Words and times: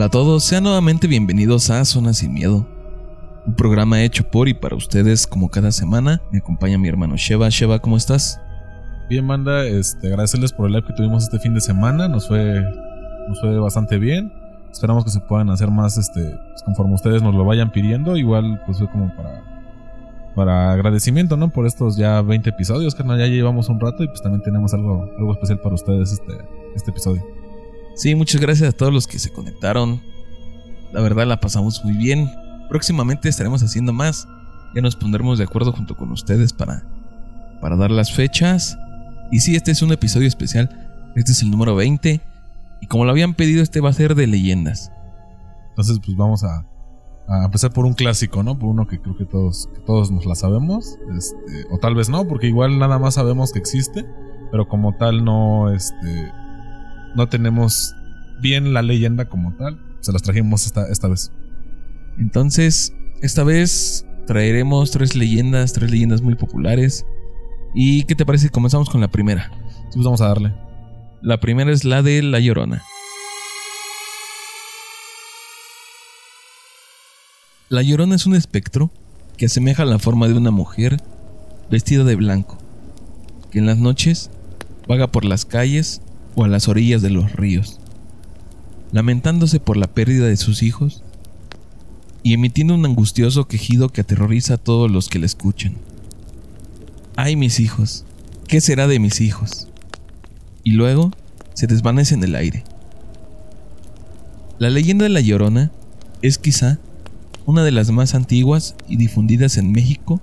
Hola 0.00 0.06
a 0.06 0.08
todos, 0.08 0.44
sean 0.44 0.62
nuevamente 0.62 1.06
bienvenidos 1.06 1.68
a 1.68 1.84
Zona 1.84 2.14
Sin 2.14 2.32
Miedo, 2.32 2.66
un 3.44 3.54
programa 3.54 4.02
hecho 4.02 4.24
por 4.24 4.48
y 4.48 4.54
para 4.54 4.74
ustedes 4.74 5.26
como 5.26 5.50
cada 5.50 5.72
semana. 5.72 6.22
Me 6.32 6.38
acompaña 6.38 6.78
mi 6.78 6.88
hermano 6.88 7.18
Sheva. 7.18 7.50
Sheva, 7.50 7.80
¿cómo 7.80 7.98
estás? 7.98 8.40
Bien, 9.10 9.26
manda, 9.26 9.66
este, 9.66 10.06
agradecerles 10.06 10.54
por 10.54 10.68
el 10.68 10.72
live 10.72 10.86
que 10.86 10.94
tuvimos 10.94 11.24
este 11.24 11.38
fin 11.38 11.52
de 11.52 11.60
semana, 11.60 12.08
nos 12.08 12.28
fue, 12.28 12.64
nos 13.28 13.40
fue 13.42 13.60
bastante 13.60 13.98
bien. 13.98 14.32
Esperamos 14.72 15.04
que 15.04 15.10
se 15.10 15.20
puedan 15.20 15.50
hacer 15.50 15.70
más, 15.70 15.98
este, 15.98 16.34
pues, 16.48 16.62
conforme 16.64 16.94
ustedes 16.94 17.20
nos 17.20 17.34
lo 17.34 17.44
vayan 17.44 17.70
pidiendo. 17.70 18.16
Igual, 18.16 18.62
pues 18.64 18.78
fue 18.78 18.90
como 18.90 19.14
para, 19.14 19.42
para 20.34 20.72
agradecimiento, 20.72 21.36
¿no? 21.36 21.50
Por 21.50 21.66
estos 21.66 21.98
ya 21.98 22.22
20 22.22 22.48
episodios, 22.48 22.94
carnal, 22.94 23.18
ya 23.18 23.26
llevamos 23.26 23.68
un 23.68 23.78
rato 23.78 24.02
y 24.02 24.06
pues 24.06 24.22
también 24.22 24.40
tenemos 24.42 24.72
algo, 24.72 25.10
algo 25.18 25.32
especial 25.34 25.58
para 25.58 25.74
ustedes 25.74 26.12
este, 26.12 26.38
este 26.74 26.90
episodio. 26.90 27.39
Sí, 28.00 28.14
muchas 28.14 28.40
gracias 28.40 28.70
a 28.70 28.72
todos 28.72 28.94
los 28.94 29.06
que 29.06 29.18
se 29.18 29.28
conectaron. 29.28 30.00
La 30.90 31.02
verdad 31.02 31.26
la 31.26 31.38
pasamos 31.38 31.84
muy 31.84 31.92
bien. 31.98 32.30
Próximamente 32.70 33.28
estaremos 33.28 33.62
haciendo 33.62 33.92
más. 33.92 34.26
Ya 34.74 34.80
nos 34.80 34.96
pondremos 34.96 35.36
de 35.36 35.44
acuerdo 35.44 35.74
junto 35.74 35.94
con 35.98 36.10
ustedes 36.10 36.54
para, 36.54 36.82
para 37.60 37.76
dar 37.76 37.90
las 37.90 38.10
fechas. 38.10 38.78
Y 39.30 39.40
sí, 39.40 39.54
este 39.54 39.72
es 39.72 39.82
un 39.82 39.92
episodio 39.92 40.26
especial. 40.28 41.12
Este 41.14 41.32
es 41.32 41.42
el 41.42 41.50
número 41.50 41.76
20. 41.76 42.22
Y 42.80 42.86
como 42.86 43.04
lo 43.04 43.10
habían 43.10 43.34
pedido, 43.34 43.62
este 43.62 43.82
va 43.82 43.90
a 43.90 43.92
ser 43.92 44.14
de 44.14 44.26
leyendas. 44.26 44.90
Entonces, 45.68 45.98
pues 46.02 46.16
vamos 46.16 46.42
a, 46.42 46.64
a 47.28 47.44
empezar 47.44 47.70
por 47.70 47.84
un 47.84 47.92
clásico, 47.92 48.42
¿no? 48.42 48.58
Por 48.58 48.70
uno 48.70 48.86
que 48.86 48.98
creo 48.98 49.14
que 49.14 49.26
todos, 49.26 49.68
que 49.74 49.80
todos 49.80 50.10
nos 50.10 50.24
la 50.24 50.36
sabemos. 50.36 50.96
Este, 51.18 51.66
o 51.70 51.76
tal 51.76 51.94
vez 51.96 52.08
no, 52.08 52.26
porque 52.26 52.46
igual 52.46 52.78
nada 52.78 52.98
más 52.98 53.12
sabemos 53.16 53.52
que 53.52 53.58
existe. 53.58 54.06
Pero 54.50 54.68
como 54.68 54.96
tal 54.96 55.22
no, 55.22 55.70
este, 55.70 56.32
no 57.14 57.28
tenemos 57.28 57.94
bien 58.40 58.72
la 58.72 58.82
leyenda 58.82 59.28
como 59.28 59.54
tal. 59.56 59.80
Se 60.00 60.12
las 60.12 60.22
trajimos 60.22 60.66
esta, 60.66 60.88
esta 60.90 61.08
vez. 61.08 61.32
Entonces, 62.18 62.94
esta 63.22 63.44
vez 63.44 64.06
traeremos 64.26 64.90
tres 64.90 65.16
leyendas, 65.16 65.72
tres 65.72 65.90
leyendas 65.90 66.22
muy 66.22 66.34
populares. 66.34 67.04
¿Y 67.74 68.04
qué 68.04 68.14
te 68.14 68.26
parece 68.26 68.46
si 68.46 68.50
comenzamos 68.50 68.90
con 68.90 69.00
la 69.00 69.08
primera? 69.08 69.50
Sí, 69.90 69.94
pues 69.94 70.04
vamos 70.04 70.20
a 70.20 70.28
darle. 70.28 70.54
La 71.22 71.40
primera 71.40 71.70
es 71.70 71.84
la 71.84 72.02
de 72.02 72.22
La 72.22 72.40
Llorona. 72.40 72.82
La 77.68 77.82
Llorona 77.82 78.16
es 78.16 78.26
un 78.26 78.34
espectro 78.34 78.90
que 79.36 79.46
asemeja 79.46 79.84
la 79.84 79.98
forma 79.98 80.28
de 80.28 80.34
una 80.34 80.50
mujer 80.50 81.00
vestida 81.70 82.04
de 82.04 82.16
blanco, 82.16 82.58
que 83.50 83.58
en 83.58 83.66
las 83.66 83.78
noches 83.78 84.30
vaga 84.88 85.06
por 85.06 85.24
las 85.24 85.44
calles 85.44 86.02
o 86.34 86.44
a 86.44 86.48
las 86.48 86.68
orillas 86.68 87.00
de 87.00 87.10
los 87.10 87.32
ríos, 87.32 87.79
lamentándose 88.92 89.60
por 89.60 89.76
la 89.76 89.86
pérdida 89.86 90.26
de 90.26 90.36
sus 90.36 90.62
hijos 90.62 91.02
y 92.22 92.34
emitiendo 92.34 92.74
un 92.74 92.84
angustioso 92.84 93.46
quejido 93.46 93.88
que 93.88 94.02
aterroriza 94.02 94.54
a 94.54 94.58
todos 94.58 94.90
los 94.90 95.08
que 95.08 95.18
la 95.18 95.26
escuchan. 95.26 95.74
¡Ay, 97.16 97.36
mis 97.36 97.60
hijos! 97.60 98.04
¿Qué 98.46 98.60
será 98.60 98.86
de 98.86 98.98
mis 98.98 99.20
hijos? 99.20 99.68
Y 100.64 100.72
luego 100.72 101.12
se 101.54 101.66
desvanece 101.66 102.14
en 102.14 102.24
el 102.24 102.34
aire. 102.34 102.64
La 104.58 104.70
leyenda 104.70 105.04
de 105.04 105.10
la 105.10 105.20
Llorona 105.20 105.70
es 106.22 106.38
quizá 106.38 106.78
una 107.46 107.64
de 107.64 107.70
las 107.70 107.90
más 107.90 108.14
antiguas 108.14 108.74
y 108.88 108.96
difundidas 108.96 109.56
en 109.56 109.72
México 109.72 110.20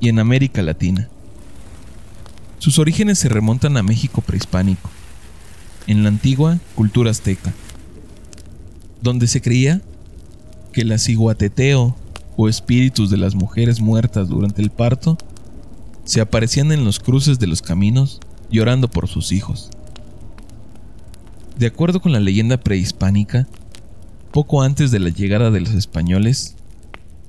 y 0.00 0.08
en 0.08 0.18
América 0.18 0.62
Latina. 0.62 1.08
Sus 2.58 2.78
orígenes 2.78 3.18
se 3.18 3.28
remontan 3.28 3.76
a 3.76 3.82
México 3.82 4.20
prehispánico, 4.20 4.90
en 5.86 6.02
la 6.02 6.08
antigua 6.08 6.58
cultura 6.74 7.10
azteca, 7.10 7.52
donde 9.02 9.26
se 9.26 9.40
creía 9.40 9.80
que 10.72 10.84
la 10.84 10.98
ciguateteo 10.98 11.96
o 12.36 12.48
espíritus 12.48 13.10
de 13.10 13.16
las 13.16 13.34
mujeres 13.34 13.80
muertas 13.80 14.28
durante 14.28 14.62
el 14.62 14.70
parto 14.70 15.18
se 16.04 16.20
aparecían 16.20 16.72
en 16.72 16.84
los 16.84 17.00
cruces 17.00 17.38
de 17.38 17.46
los 17.46 17.62
caminos 17.62 18.20
llorando 18.50 18.88
por 18.88 19.08
sus 19.08 19.32
hijos. 19.32 19.70
De 21.58 21.66
acuerdo 21.66 22.00
con 22.00 22.12
la 22.12 22.20
leyenda 22.20 22.58
prehispánica, 22.58 23.46
poco 24.32 24.62
antes 24.62 24.90
de 24.90 25.00
la 25.00 25.10
llegada 25.10 25.50
de 25.50 25.60
los 25.60 25.74
españoles, 25.74 26.54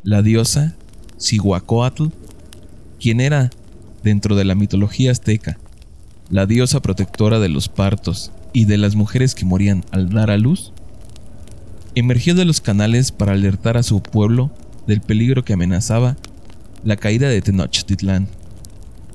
la 0.03 0.21
diosa 0.21 0.75
Cihuacóatl, 1.19 2.07
quien 2.99 3.19
era, 3.19 3.49
dentro 4.03 4.35
de 4.35 4.45
la 4.45 4.55
mitología 4.55 5.11
azteca, 5.11 5.57
la 6.29 6.45
diosa 6.45 6.81
protectora 6.81 7.39
de 7.39 7.49
los 7.49 7.67
partos 7.67 8.31
y 8.53 8.65
de 8.65 8.77
las 8.77 8.95
mujeres 8.95 9.35
que 9.35 9.45
morían 9.45 9.83
al 9.91 10.09
dar 10.09 10.29
a 10.29 10.37
luz, 10.37 10.71
emergió 11.95 12.35
de 12.35 12.45
los 12.45 12.61
canales 12.61 13.11
para 13.11 13.33
alertar 13.33 13.77
a 13.77 13.83
su 13.83 14.01
pueblo 14.01 14.51
del 14.87 15.01
peligro 15.01 15.43
que 15.43 15.53
amenazaba 15.53 16.17
la 16.83 16.95
caída 16.95 17.29
de 17.29 17.41
Tenochtitlán. 17.41 18.27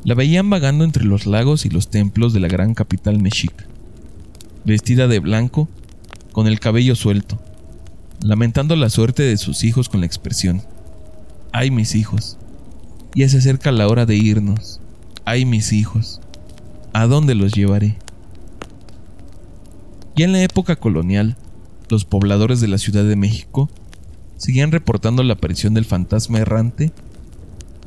La 0.04 0.14
veían 0.14 0.50
vagando 0.50 0.84
entre 0.84 1.04
los 1.04 1.26
lagos 1.26 1.64
y 1.64 1.70
los 1.70 1.88
templos 1.88 2.32
de 2.32 2.40
la 2.40 2.48
gran 2.48 2.74
capital 2.74 3.20
mexica, 3.20 3.64
vestida 4.64 5.08
de 5.08 5.18
blanco, 5.18 5.68
con 6.32 6.46
el 6.46 6.60
cabello 6.60 6.94
suelto, 6.94 7.40
lamentando 8.20 8.76
la 8.76 8.90
suerte 8.90 9.22
de 9.22 9.36
sus 9.36 9.64
hijos 9.64 9.88
con 9.88 10.00
la 10.00 10.06
expresión, 10.06 10.62
¡ay 11.52 11.70
mis 11.70 11.94
hijos! 11.94 12.36
Ya 13.14 13.28
se 13.28 13.38
acerca 13.38 13.70
la 13.70 13.88
hora 13.88 14.04
de 14.04 14.16
irnos, 14.16 14.80
¡ay 15.24 15.44
mis 15.44 15.72
hijos! 15.72 16.20
¿A 16.92 17.06
dónde 17.06 17.34
los 17.34 17.52
llevaré? 17.52 17.96
Ya 20.16 20.26
en 20.26 20.32
la 20.32 20.42
época 20.42 20.76
colonial, 20.76 21.36
los 21.88 22.04
pobladores 22.04 22.60
de 22.60 22.68
la 22.68 22.78
Ciudad 22.78 23.04
de 23.04 23.16
México 23.16 23.68
seguían 24.36 24.72
reportando 24.72 25.22
la 25.22 25.34
aparición 25.34 25.74
del 25.74 25.84
fantasma 25.84 26.38
errante 26.38 26.92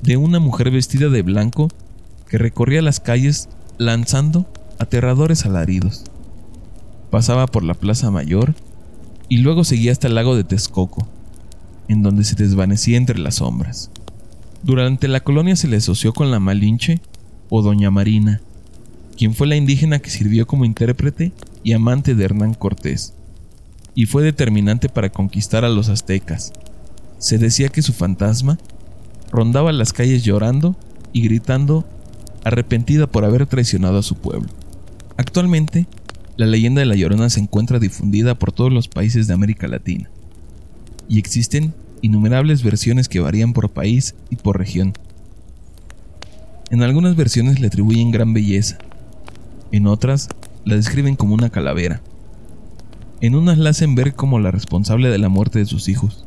de 0.04 0.18
una 0.18 0.40
mujer 0.40 0.72
vestida 0.72 1.10
de 1.10 1.22
blanco 1.22 1.70
que 2.30 2.38
recorría 2.38 2.82
las 2.82 3.00
calles 3.00 3.50
lanzando 3.78 4.48
aterradores 4.80 5.46
alaridos. 5.46 6.04
Pasaba 7.10 7.48
por 7.48 7.64
la 7.64 7.74
Plaza 7.74 8.12
Mayor 8.12 8.56
y 9.30 9.38
luego 9.38 9.64
seguía 9.64 9.92
hasta 9.92 10.08
el 10.08 10.16
lago 10.16 10.36
de 10.36 10.44
Texcoco, 10.44 11.08
en 11.88 12.04
donde 12.04 12.24
se 12.24 12.36
desvanecía 12.36 12.98
entre 12.98 13.20
las 13.20 13.36
sombras. 13.36 13.92
Durante 14.64 15.08
la 15.08 15.22
colonia 15.22 15.56
se 15.56 15.68
le 15.68 15.78
asoció 15.78 16.14
con 16.14 16.32
la 16.32 16.40
Malinche 16.40 17.00
o 17.50 17.62
Doña 17.62 17.92
Marina, 17.92 18.42
quien 19.18 19.34
fue 19.34 19.48
la 19.48 19.56
indígena 19.56 20.00
que 20.00 20.10
sirvió 20.10 20.48
como 20.48 20.66
intérprete 20.66 21.32
y 21.64 21.74
amante 21.74 22.16
de 22.16 22.26
Hernán 22.26 22.54
Cortés, 22.54 23.14
y 23.98 24.06
fue 24.06 24.22
determinante 24.22 24.90
para 24.90 25.10
conquistar 25.10 25.66
a 25.66 25.70
los 25.70 25.90
aztecas. 25.90 26.54
Se 27.18 27.40
decía 27.40 27.70
que 27.70 27.82
su 27.82 27.94
fantasma 27.94 28.60
rondaba 29.32 29.72
las 29.72 29.92
calles 29.92 30.24
llorando 30.24 30.76
y 31.14 31.24
gritando 31.24 31.84
arrepentida 32.44 33.08
por 33.08 33.26
haber 33.26 33.48
traicionado 33.48 33.98
a 33.98 34.04
su 34.04 34.14
pueblo. 34.14 34.50
Actualmente, 35.18 35.88
la 36.36 36.46
leyenda 36.46 36.82
de 36.82 36.86
la 36.86 36.94
Llorona 36.94 37.32
se 37.32 37.40
encuentra 37.40 37.80
difundida 37.80 38.36
por 38.36 38.52
todos 38.52 38.72
los 38.72 38.88
países 38.88 39.26
de 39.26 39.34
América 39.34 39.68
Latina, 39.68 40.12
y 41.10 41.18
existen 41.18 41.74
innumerables 42.04 42.62
versiones 42.62 43.10
que 43.10 43.20
varían 43.20 43.54
por 43.54 43.72
país 43.72 44.14
y 44.30 44.36
por 44.36 44.60
región. 44.60 44.94
En 46.70 46.84
algunas 46.84 47.16
versiones 47.16 47.60
le 47.60 47.66
atribuyen 47.66 48.12
gran 48.12 48.32
belleza, 48.32 48.78
en 49.72 49.88
otras 49.88 50.30
la 50.66 50.76
describen 50.76 51.16
como 51.16 51.34
una 51.34 51.50
calavera, 51.50 52.00
en 53.22 53.36
unas 53.36 53.58
la 53.58 53.72
hacen 53.72 53.96
ver 53.96 54.14
como 54.14 54.40
la 54.40 54.52
responsable 54.52 55.10
de 55.10 55.18
la 55.18 55.30
muerte 55.30 55.60
de 55.60 55.66
sus 55.66 55.90
hijos, 55.90 56.26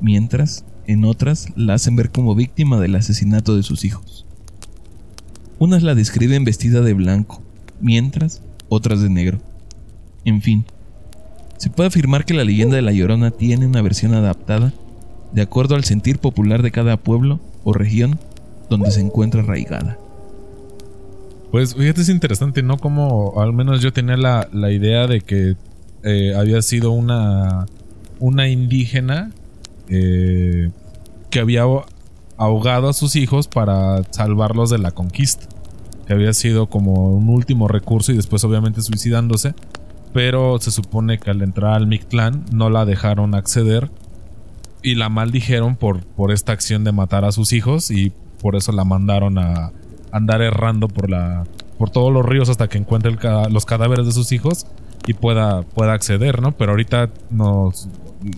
mientras 0.00 0.64
en 0.86 1.04
otras 1.04 1.48
la 1.56 1.74
hacen 1.74 1.96
ver 1.96 2.10
como 2.10 2.34
víctima 2.34 2.80
del 2.80 2.96
asesinato 2.96 3.56
de 3.56 3.62
sus 3.62 3.84
hijos. 3.84 4.26
Unas 5.58 5.82
la 5.82 5.94
describen 5.94 6.44
vestida 6.44 6.80
de 6.80 6.94
blanco, 6.94 7.42
mientras 7.80 8.42
otras 8.68 9.00
de 9.00 9.10
negro. 9.10 9.38
En 10.24 10.42
fin, 10.42 10.64
se 11.56 11.70
puede 11.70 11.88
afirmar 11.88 12.24
que 12.24 12.34
la 12.34 12.44
leyenda 12.44 12.76
de 12.76 12.82
La 12.82 12.92
Llorona 12.92 13.30
tiene 13.30 13.66
una 13.66 13.82
versión 13.82 14.14
adaptada 14.14 14.72
de 15.32 15.42
acuerdo 15.42 15.74
al 15.74 15.84
sentir 15.84 16.18
popular 16.18 16.62
de 16.62 16.70
cada 16.70 16.96
pueblo 16.96 17.40
o 17.64 17.72
región 17.72 18.18
donde 18.70 18.90
se 18.90 19.00
encuentra 19.00 19.42
arraigada. 19.42 19.98
Pues 21.50 21.74
fíjate, 21.74 22.02
es 22.02 22.08
interesante, 22.08 22.62
¿no? 22.62 22.76
Como 22.76 23.40
al 23.40 23.52
menos 23.52 23.80
yo 23.80 23.92
tenía 23.92 24.16
la, 24.16 24.48
la 24.52 24.70
idea 24.70 25.06
de 25.06 25.20
que 25.20 25.56
eh, 26.02 26.34
había 26.36 26.62
sido 26.62 26.90
una, 26.90 27.66
una 28.20 28.48
indígena 28.48 29.30
eh, 29.88 30.70
que 31.30 31.40
había 31.40 31.64
ahogado 32.36 32.88
a 32.88 32.92
sus 32.92 33.16
hijos 33.16 33.48
para 33.48 34.02
salvarlos 34.10 34.70
de 34.70 34.78
la 34.78 34.92
conquista. 34.92 35.46
Que 36.06 36.14
había 36.14 36.32
sido 36.32 36.68
como 36.68 37.10
un 37.10 37.28
último 37.28 37.68
recurso 37.68 38.12
y 38.12 38.16
después 38.16 38.42
obviamente 38.44 38.80
suicidándose. 38.80 39.54
Pero 40.14 40.58
se 40.58 40.70
supone 40.70 41.18
que 41.18 41.30
al 41.30 41.42
entrar 41.42 41.74
al 41.74 41.86
Mictlán 41.86 42.44
no 42.50 42.70
la 42.70 42.86
dejaron 42.86 43.34
acceder 43.34 43.90
y 44.82 44.94
la 44.94 45.08
maldijeron 45.08 45.76
por, 45.76 46.04
por 46.04 46.32
esta 46.32 46.52
acción 46.52 46.84
de 46.84 46.92
matar 46.92 47.24
a 47.24 47.32
sus 47.32 47.52
hijos 47.52 47.90
y 47.90 48.12
por 48.40 48.56
eso 48.56 48.72
la 48.72 48.84
mandaron 48.84 49.38
a 49.38 49.72
andar 50.12 50.40
errando 50.40 50.88
por, 50.88 51.10
la, 51.10 51.44
por 51.76 51.90
todos 51.90 52.12
los 52.12 52.24
ríos 52.24 52.48
hasta 52.48 52.68
que 52.68 52.78
encuentre 52.78 53.16
los 53.50 53.66
cadáveres 53.66 54.06
de 54.06 54.12
sus 54.12 54.32
hijos 54.32 54.66
y 55.06 55.14
pueda, 55.14 55.62
pueda 55.62 55.92
acceder, 55.92 56.42
¿no? 56.42 56.52
Pero 56.52 56.72
ahorita 56.72 57.10
nos, 57.30 57.88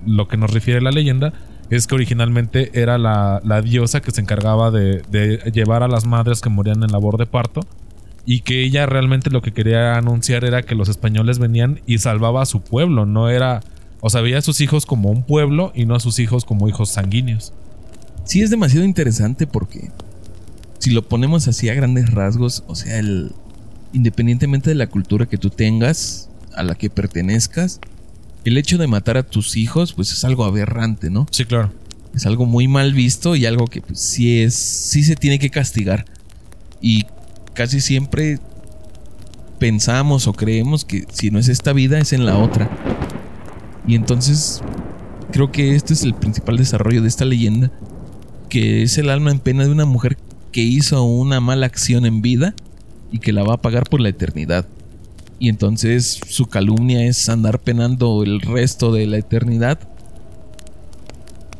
lo 0.06 0.28
que 0.28 0.36
nos 0.36 0.52
refiere 0.52 0.80
la 0.80 0.90
leyenda 0.90 1.32
es 1.70 1.86
que 1.86 1.94
originalmente 1.94 2.70
era 2.80 2.98
la, 2.98 3.62
diosa 3.62 4.00
que 4.00 4.10
se 4.10 4.20
encargaba 4.20 4.70
de, 4.70 5.02
de, 5.10 5.38
llevar 5.52 5.82
a 5.82 5.88
las 5.88 6.04
madres 6.04 6.40
que 6.40 6.50
morían 6.50 6.82
en 6.82 6.90
labor 6.90 7.16
de 7.16 7.26
parto 7.26 7.60
y 8.26 8.40
que 8.40 8.62
ella 8.62 8.86
realmente 8.86 9.30
lo 9.30 9.40
que 9.40 9.52
quería 9.52 9.96
anunciar 9.96 10.44
era 10.44 10.62
que 10.62 10.74
los 10.74 10.88
españoles 10.88 11.38
venían 11.38 11.80
y 11.86 11.98
salvaba 11.98 12.42
a 12.42 12.46
su 12.46 12.60
pueblo, 12.60 13.06
no 13.06 13.28
era, 13.28 13.60
o 14.00 14.10
sea, 14.10 14.20
veía 14.20 14.38
a 14.38 14.42
sus 14.42 14.60
hijos 14.60 14.84
como 14.84 15.10
un 15.10 15.22
pueblo 15.22 15.72
y 15.74 15.86
no 15.86 15.94
a 15.94 16.00
sus 16.00 16.18
hijos 16.18 16.44
como 16.44 16.68
hijos 16.68 16.90
sanguíneos. 16.90 17.52
Sí, 18.24 18.42
es 18.42 18.50
demasiado 18.50 18.84
interesante 18.84 19.46
porque 19.46 19.90
si 20.78 20.90
lo 20.90 21.02
ponemos 21.02 21.46
así 21.46 21.68
a 21.68 21.74
grandes 21.74 22.10
rasgos, 22.10 22.64
o 22.66 22.74
sea, 22.74 22.98
el, 22.98 23.32
independientemente 23.92 24.70
de 24.70 24.76
la 24.76 24.88
cultura 24.88 25.26
que 25.26 25.38
tú 25.38 25.50
tengas, 25.50 26.29
a 26.54 26.62
la 26.62 26.74
que 26.74 26.90
pertenezcas, 26.90 27.80
el 28.44 28.56
hecho 28.56 28.78
de 28.78 28.86
matar 28.86 29.16
a 29.16 29.22
tus 29.22 29.56
hijos, 29.56 29.92
pues 29.92 30.12
es 30.12 30.24
algo 30.24 30.44
aberrante, 30.44 31.10
¿no? 31.10 31.26
Sí, 31.30 31.44
claro. 31.44 31.72
Es 32.14 32.26
algo 32.26 32.46
muy 32.46 32.68
mal 32.68 32.92
visto 32.92 33.36
y 33.36 33.46
algo 33.46 33.66
que 33.66 33.82
pues, 33.82 34.00
sí 34.00 34.40
es, 34.40 34.54
sí 34.54 35.02
se 35.02 35.16
tiene 35.16 35.38
que 35.38 35.50
castigar. 35.50 36.06
Y 36.80 37.06
casi 37.54 37.80
siempre 37.80 38.38
pensamos 39.58 40.26
o 40.26 40.32
creemos 40.32 40.84
que 40.84 41.04
si 41.12 41.30
no 41.30 41.38
es 41.38 41.48
esta 41.48 41.72
vida 41.72 41.98
es 41.98 42.12
en 42.12 42.26
la 42.26 42.38
otra. 42.38 42.68
Y 43.86 43.94
entonces 43.94 44.62
creo 45.30 45.52
que 45.52 45.74
este 45.74 45.94
es 45.94 46.02
el 46.02 46.14
principal 46.14 46.56
desarrollo 46.56 47.02
de 47.02 47.08
esta 47.08 47.24
leyenda, 47.24 47.70
que 48.48 48.82
es 48.82 48.98
el 48.98 49.10
alma 49.10 49.30
en 49.30 49.38
pena 49.38 49.64
de 49.64 49.70
una 49.70 49.84
mujer 49.84 50.16
que 50.50 50.62
hizo 50.62 51.04
una 51.04 51.40
mala 51.40 51.66
acción 51.66 52.06
en 52.06 52.22
vida 52.22 52.54
y 53.12 53.18
que 53.18 53.32
la 53.32 53.44
va 53.44 53.54
a 53.54 53.62
pagar 53.62 53.84
por 53.88 54.00
la 54.00 54.08
eternidad. 54.08 54.66
Y 55.40 55.48
entonces 55.48 56.20
su 56.28 56.46
calumnia 56.46 57.04
es 57.04 57.28
andar 57.28 57.58
penando 57.58 58.22
el 58.22 58.40
resto 58.40 58.92
de 58.92 59.06
la 59.06 59.16
eternidad 59.16 59.80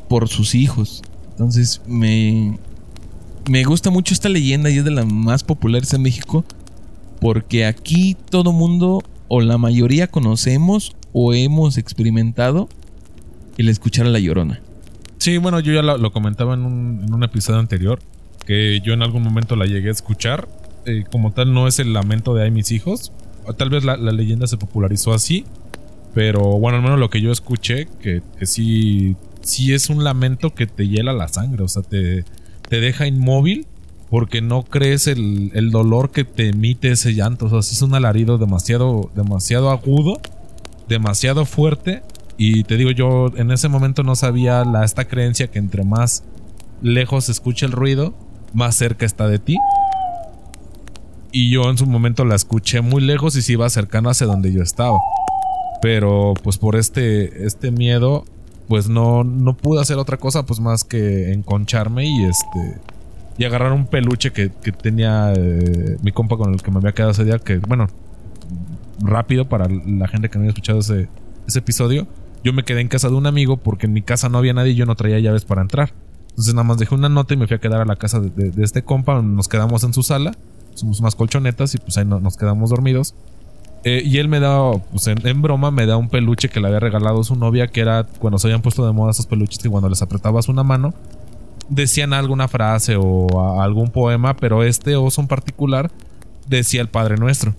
por 0.07 0.29
sus 0.29 0.55
hijos. 0.55 1.01
Entonces 1.31 1.81
me, 1.87 2.57
me 3.49 3.63
gusta 3.63 3.89
mucho 3.89 4.13
esta 4.13 4.29
leyenda 4.29 4.69
y 4.69 4.77
es 4.77 4.85
de 4.85 4.91
las 4.91 5.05
más 5.05 5.43
populares 5.43 5.93
en 5.93 6.03
México 6.03 6.45
porque 7.19 7.65
aquí 7.65 8.15
todo 8.29 8.51
mundo 8.51 9.03
o 9.27 9.41
la 9.41 9.57
mayoría 9.57 10.07
conocemos 10.07 10.95
o 11.13 11.33
hemos 11.33 11.77
experimentado 11.77 12.69
el 13.57 13.69
escuchar 13.69 14.05
a 14.05 14.09
la 14.09 14.19
llorona. 14.19 14.61
Sí, 15.19 15.37
bueno, 15.37 15.59
yo 15.59 15.71
ya 15.71 15.81
lo, 15.83 16.11
comentaba 16.11 16.55
en 16.55 16.61
un, 16.61 17.03
en 17.05 17.13
un, 17.13 17.23
episodio 17.23 17.59
anterior, 17.59 17.99
que 18.45 18.81
yo 18.83 18.93
en 18.93 19.03
algún 19.03 19.21
momento 19.21 19.55
la 19.55 19.65
llegué 19.65 19.89
a 19.89 19.91
escuchar. 19.91 20.47
Eh, 20.85 21.03
como 21.11 21.31
tal, 21.31 21.53
no 21.53 21.67
es 21.67 21.77
el 21.77 21.93
lamento 21.93 22.33
de 22.33 22.43
ay 22.43 22.51
mis 22.51 22.71
hijos. 22.71 23.11
Tal 23.57 23.69
vez 23.69 23.83
la, 23.83 23.97
leyenda 23.97 24.47
se 24.47 24.57
popularizó 24.57 25.13
así. 25.13 25.45
Pero 26.13 26.41
bueno, 26.59 26.77
al 26.77 26.83
menos 26.83 26.99
lo 26.99 27.09
que 27.09 27.21
yo 27.21 27.31
escuché, 27.31 27.87
que, 28.01 28.21
que 28.37 28.45
sí, 28.45 29.15
sí 29.41 29.73
es 29.73 29.89
un 29.89 30.03
lamento 30.03 30.53
que 30.53 30.67
te 30.67 30.87
hiela 30.87 31.13
la 31.13 31.27
sangre. 31.27 31.63
O 31.63 31.67
sea, 31.67 31.83
te, 31.83 32.25
te 32.67 32.79
deja 32.81 33.07
inmóvil 33.07 33.65
porque 34.09 34.41
no 34.41 34.63
crees 34.63 35.07
el, 35.07 35.51
el, 35.53 35.71
dolor 35.71 36.11
que 36.11 36.25
te 36.25 36.49
emite 36.49 36.91
ese 36.91 37.13
llanto. 37.13 37.45
O 37.45 37.49
sea, 37.49 37.59
es 37.59 37.81
un 37.81 37.95
alarido 37.95 38.37
demasiado, 38.37 39.09
demasiado 39.15 39.69
agudo, 39.69 40.19
demasiado 40.89 41.45
fuerte 41.45 42.03
y 42.43 42.63
te 42.63 42.75
digo, 42.75 42.89
yo 42.89 43.31
en 43.35 43.51
ese 43.51 43.69
momento 43.69 44.01
no 44.01 44.15
sabía 44.15 44.65
la, 44.65 44.83
esta 44.83 45.05
creencia 45.05 45.51
que 45.51 45.59
entre 45.59 45.83
más 45.83 46.23
lejos 46.81 47.25
se 47.25 47.33
escucha 47.33 47.67
el 47.67 47.71
ruido, 47.71 48.15
más 48.51 48.75
cerca 48.75 49.05
está 49.05 49.27
de 49.27 49.37
ti. 49.37 49.57
Y 51.31 51.49
yo 51.49 51.69
en 51.69 51.77
su 51.77 51.85
momento 51.85 52.25
la 52.25 52.35
escuché 52.35 52.81
muy 52.81 53.01
lejos 53.01 53.35
y 53.35 53.41
se 53.41 53.53
iba 53.53 53.65
acercando 53.65 54.09
hacia 54.09 54.27
donde 54.27 54.51
yo 54.51 54.61
estaba. 54.61 54.97
Pero 55.81 56.33
pues 56.43 56.57
por 56.57 56.75
este, 56.75 57.45
este 57.45 57.71
miedo, 57.71 58.25
pues 58.67 58.89
no, 58.89 59.23
no 59.23 59.55
pude 59.55 59.81
hacer 59.81 59.97
otra 59.97 60.17
cosa 60.17 60.45
pues 60.45 60.59
más 60.59 60.83
que 60.83 61.31
enconcharme 61.33 62.05
y 62.05 62.25
este... 62.25 62.81
Y 63.37 63.45
agarrar 63.45 63.71
un 63.71 63.87
peluche 63.87 64.31
que, 64.31 64.49
tenía 64.49 65.33
eh, 65.33 65.97
mi 66.03 66.11
compa 66.11 66.37
con 66.37 66.53
el 66.53 66.61
que 66.61 66.69
me 66.69 66.77
había 66.77 66.91
quedado 66.91 67.11
ese 67.11 67.23
día, 67.23 67.39
que 67.39 67.57
bueno, 67.57 67.87
rápido 68.99 69.49
para 69.49 69.67
la 69.67 70.07
gente 70.07 70.29
que 70.29 70.37
no 70.37 70.41
había 70.41 70.49
escuchado 70.49 70.79
ese, 70.79 71.07
ese 71.47 71.59
episodio 71.59 72.07
yo 72.43 72.53
me 72.53 72.63
quedé 72.63 72.81
en 72.81 72.87
casa 72.87 73.09
de 73.09 73.15
un 73.15 73.27
amigo 73.27 73.57
porque 73.57 73.85
en 73.85 73.93
mi 73.93 74.01
casa 74.01 74.29
no 74.29 74.37
había 74.37 74.53
nadie 74.53 74.71
y 74.71 74.75
yo 74.75 74.85
no 74.85 74.95
traía 74.95 75.19
llaves 75.19 75.45
para 75.45 75.61
entrar. 75.61 75.93
Entonces 76.29 76.53
nada 76.53 76.63
más 76.63 76.77
dejé 76.77 76.95
una 76.95 77.09
nota 77.09 77.33
y 77.33 77.37
me 77.37 77.47
fui 77.47 77.55
a 77.55 77.59
quedar 77.59 77.81
a 77.81 77.85
la 77.85 77.95
casa 77.95 78.19
de, 78.19 78.51
este 78.63 78.83
compa. 78.83 79.21
Nos 79.21 79.47
quedamos 79.47 79.83
en 79.83 79.93
su 79.93 80.03
sala. 80.03 80.31
Somos 80.73 81.01
más 81.01 81.15
colchonetas 81.15 81.75
y 81.75 81.77
pues 81.77 81.97
ahí 81.97 82.05
nos 82.05 82.37
quedamos 82.37 82.69
dormidos. 82.69 83.13
Eh, 83.83 84.03
y 84.05 84.19
él 84.19 84.27
me 84.27 84.39
da, 84.39 84.71
pues 84.91 85.07
en, 85.07 85.41
broma, 85.41 85.71
me 85.71 85.85
da 85.85 85.97
un 85.97 86.07
peluche 86.07 86.49
que 86.49 86.59
le 86.59 86.67
había 86.67 86.79
regalado 86.79 87.23
su 87.23 87.35
novia, 87.35 87.67
que 87.67 87.81
era 87.81 88.03
cuando 88.19 88.37
se 88.37 88.47
habían 88.47 88.61
puesto 88.61 88.85
de 88.85 88.93
moda 88.93 89.11
esos 89.11 89.25
peluches 89.25 89.57
que 89.57 89.69
cuando 89.69 89.89
les 89.89 90.01
apretabas 90.01 90.49
una 90.49 90.63
mano, 90.63 90.93
decían 91.69 92.13
alguna 92.13 92.47
frase 92.47 92.95
o 92.99 93.61
algún 93.61 93.89
poema, 93.89 94.35
pero 94.35 94.63
este 94.63 94.95
oso 94.95 95.21
en 95.21 95.27
particular 95.27 95.91
decía 96.47 96.81
el 96.81 96.89
Padre 96.89 97.17
Nuestro. 97.17 97.55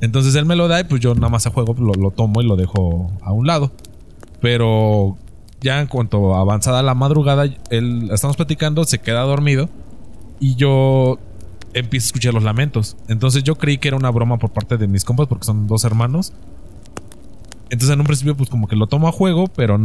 Entonces 0.00 0.34
él 0.34 0.44
me 0.44 0.56
lo 0.56 0.68
da 0.68 0.80
y 0.80 0.84
pues 0.84 1.00
yo 1.00 1.14
nada 1.14 1.30
más 1.30 1.46
a 1.46 1.50
juego 1.50 1.74
pues, 1.74 1.98
lo, 1.98 2.10
tomo 2.10 2.42
y 2.42 2.46
lo 2.46 2.54
dejo 2.54 3.10
a 3.22 3.32
un 3.32 3.46
lado. 3.46 3.72
Pero 4.40 5.16
ya 5.60 5.80
en 5.80 5.88
cuanto 5.88 6.36
avanzada 6.36 6.82
la 6.82 6.94
madrugada, 6.94 7.44
él 7.70 8.08
estamos 8.12 8.36
platicando, 8.36 8.84
se 8.84 8.98
queda 8.98 9.22
dormido 9.22 9.68
y 10.38 10.54
yo 10.54 11.18
empiezo 11.78 12.06
a 12.06 12.08
escuchar 12.08 12.34
los 12.34 12.42
lamentos. 12.42 12.96
Entonces 13.08 13.44
yo 13.44 13.56
creí 13.56 13.78
que 13.78 13.88
era 13.88 13.96
una 13.96 14.10
broma 14.10 14.38
por 14.38 14.50
parte 14.50 14.76
de 14.76 14.88
mis 14.88 15.04
compas 15.04 15.26
porque 15.26 15.44
son 15.44 15.66
dos 15.66 15.84
hermanos. 15.84 16.32
Entonces 17.70 17.90
en 17.90 18.00
un 18.00 18.06
principio 18.06 18.36
pues 18.36 18.48
como 18.48 18.66
que 18.66 18.76
lo 18.76 18.86
tomo 18.86 19.08
a 19.08 19.12
juego, 19.12 19.46
pero 19.48 19.78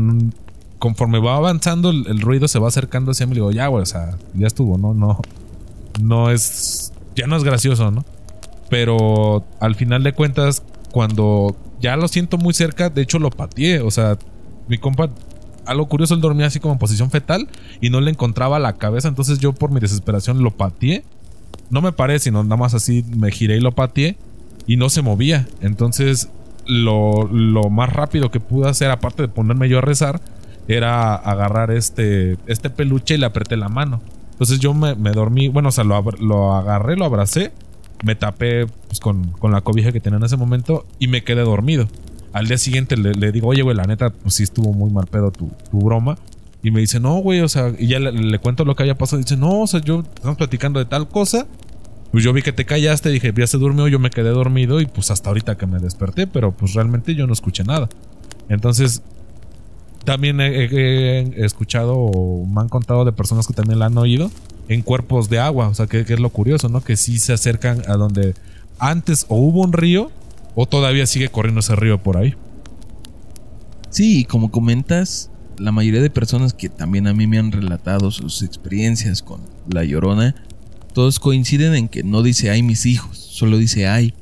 conforme 0.79 1.19
va 1.19 1.35
avanzando 1.35 1.91
el, 1.91 2.21
ruido 2.21 2.47
se 2.47 2.59
va 2.59 2.69
acercando 2.69 3.12
hacia 3.12 3.25
mí 3.27 3.33
y 3.33 3.36
digo, 3.36 3.51
ya 3.51 3.67
güey, 3.67 3.83
o 3.83 3.86
sea, 3.86 4.17
ya 4.33 4.48
estuvo, 4.48 4.77
¿no? 4.77 4.93
No, 4.93 5.19
no 6.01 6.31
es, 6.31 6.93
ya 7.15 7.27
no 7.27 7.36
es 7.36 7.43
gracioso, 7.43 7.91
¿no? 7.91 8.05
Pero 8.69 9.43
al 9.60 9.75
final 9.75 10.01
de 10.03 10.13
cuentas, 10.13 10.63
cuando 10.91 11.57
ya 11.81 11.98
lo 11.98 12.07
siento 12.07 12.38
muy 12.38 12.53
cerca, 12.53 12.89
de 12.89 13.01
hecho 13.01 13.19
lo 13.19 13.29
pateé. 13.29 13.81
O 13.81 13.91
sea, 13.91 14.17
mi 14.69 14.77
compa, 14.77 15.10
algo 15.65 15.88
curioso, 15.89 16.13
él 16.13 16.21
dormía 16.21 16.45
así 16.45 16.62
como 16.62 16.74
en 16.74 16.79
posición 16.79 17.12
fetal 17.12 17.50
y 17.81 17.89
no 17.89 18.00
le 18.00 18.12
encontraba 18.12 18.60
la 18.60 18.74
cabeza. 18.77 19.10
Entonces 19.10 19.39
yo 19.39 19.51
por 19.51 19.71
mi 19.71 19.81
desesperación 19.81 20.41
lo 20.41 20.51
pateé. 20.51 21.03
No 21.72 21.82
me 21.82 21.92
paré, 21.92 22.20
sino 22.20 22.44
nada 22.44 22.58
más 22.58 22.74
así 22.74 23.04
me 23.18 23.32
giré 23.32 23.58
y 23.58 23.62
lo 23.62 23.72
pateé 23.72 24.18
y 24.68 24.78
no 24.78 24.90
se 24.90 25.01
movía. 25.01 25.48
Entonces 25.62 26.30
lo, 26.68 27.28
lo 27.28 27.70
más 27.70 27.92
rápido 27.92 28.30
que 28.30 28.40
pude 28.40 28.70
hacer, 28.70 28.92
aparte 28.92 29.24
de 29.24 29.28
ponerme 29.28 29.70
yo 29.70 29.80
a 29.80 29.82
rezar, 29.82 30.22
era 30.68 31.16
agarrar 31.16 31.72
este, 31.72 32.38
este 32.46 32.70
peluche 32.70 33.16
y 33.16 33.18
le 33.18 33.25
apreté 33.25 33.58
la 33.58 33.70
mano. 33.70 34.01
Entonces 34.34 34.60
yo 34.60 34.74
me, 34.74 34.96
dormí, 35.12 35.48
bueno, 35.48 35.70
o 35.70 35.72
sea, 35.72 35.84
lo, 35.84 36.01
lo 36.20 36.54
agarré, 36.54 36.96
lo 36.96 37.06
abracé 37.06 37.51
me 38.04 38.16
tapé 38.16 38.68
pues, 38.88 39.00
con, 39.00 39.34
la 39.44 39.62
cobija 39.62 39.92
que 39.92 40.00
tenía 40.00 40.18
en 40.18 40.24
ese 40.24 40.38
momento 40.38 40.86
y 41.00 41.08
me 41.08 41.24
quedé 41.24 41.42
dormido. 41.42 41.88
Al 42.34 42.48
día 42.48 42.58
siguiente 42.58 42.96
le, 42.96 43.32
digo, 43.32 43.48
oye, 43.48 43.62
güey, 43.62 43.75
la 43.75 43.84
neta, 43.84 44.10
pues 44.10 44.36
sí 44.36 44.44
estuvo 44.44 44.74
muy 44.74 44.90
mal 44.90 45.06
pedo 45.08 45.32
tu, 45.32 45.51
broma. 45.72 46.18
Y 46.63 46.72
me 46.72 46.80
dice, 46.80 47.00
no, 47.00 47.15
güey, 47.18 47.41
o 47.41 47.50
sea, 47.50 47.74
y 47.77 47.88
ya 47.88 48.00
le, 48.00 48.39
cuento 48.39 48.65
lo 48.65 48.75
que 48.75 48.84
había 48.84 48.98
pasado. 48.98 49.22
Dice, 49.22 49.38
no, 49.38 49.62
o 49.62 49.68
sea, 49.68 49.82
yo 49.82 50.03
estamos 50.15 50.38
platicando 50.38 50.80
de 50.80 50.86
tal 50.86 51.08
cosa. 51.08 51.48
Pues 52.12 52.24
yo 52.24 52.34
vi 52.34 52.41
que 52.41 52.51
te 52.51 52.65
callaste, 52.65 53.10
dije, 53.10 53.34
ya 53.36 53.48
se 53.48 53.58
durmió, 53.58 53.88
yo 53.88 53.98
me 53.98 54.10
quedé 54.10 54.30
dormido 54.30 54.82
y 54.82 54.86
pues 54.86 55.12
hasta 55.12 55.30
ahorita 55.30 55.58
que 55.58 55.65
me 55.65 55.80
desperté, 55.80 56.27
pero 56.27 56.51
pues 56.51 56.74
realmente 56.74 57.15
yo 57.15 57.25
no 57.25 57.32
escuché 57.32 57.63
nada. 57.63 57.88
Entonces, 58.50 59.01
también 60.03 60.41
he, 60.41 61.46
escuchado 61.46 61.96
o 61.96 62.46
me 62.46 62.62
han 62.62 62.70
contado 62.70 63.06
de 63.06 63.12
personas 63.12 63.48
que 63.48 63.53
también 63.53 63.80
la 63.80 63.86
han 63.86 63.98
oído 63.98 64.30
en 64.68 64.82
cuerpos 64.82 65.30
de 65.30 65.39
agua. 65.39 65.68
O 65.68 65.74
sea, 65.74 65.88
que, 65.88 66.01
es 66.01 66.20
lo 66.20 66.30
curioso, 66.30 66.70
¿no? 66.70 66.82
Que 66.82 66.98
sí 66.98 67.18
se 67.20 67.34
acercan 67.34 67.84
a 67.88 67.94
donde 67.94 68.34
antes 68.80 69.25
o 69.30 69.36
hubo 69.36 69.62
un 69.62 69.74
río 69.74 70.12
o 70.56 70.65
todavía 70.65 71.06
sigue 71.06 71.30
corriendo 71.30 71.60
ese 71.60 71.75
río 71.75 72.01
por 72.01 72.18
ahí. 72.18 72.36
Sí, 73.89 74.25
como 74.25 74.51
comentas, 74.51 75.30
la 75.62 75.72
mayoría 75.72 76.01
de 76.01 76.10
personas 76.10 76.53
que 76.53 76.70
también 76.70 77.08
a 77.08 77.13
mí 77.13 77.27
me 77.27 77.38
han 77.38 77.51
relatado 77.51 78.12
sus 78.12 78.41
experiencias 78.41 79.22
con 79.22 79.41
la 79.70 79.84
llorona, 79.84 80.36
todos 80.94 81.20
coinciden 81.20 81.75
en 81.75 81.88
que 81.88 82.03
no 82.03 82.24
dice 82.24 82.50
ay 82.50 82.63
mis 82.63 82.86
hijos, 82.86 83.18
solo 83.18 83.58
dice 83.58 83.88
ay. 83.88 84.13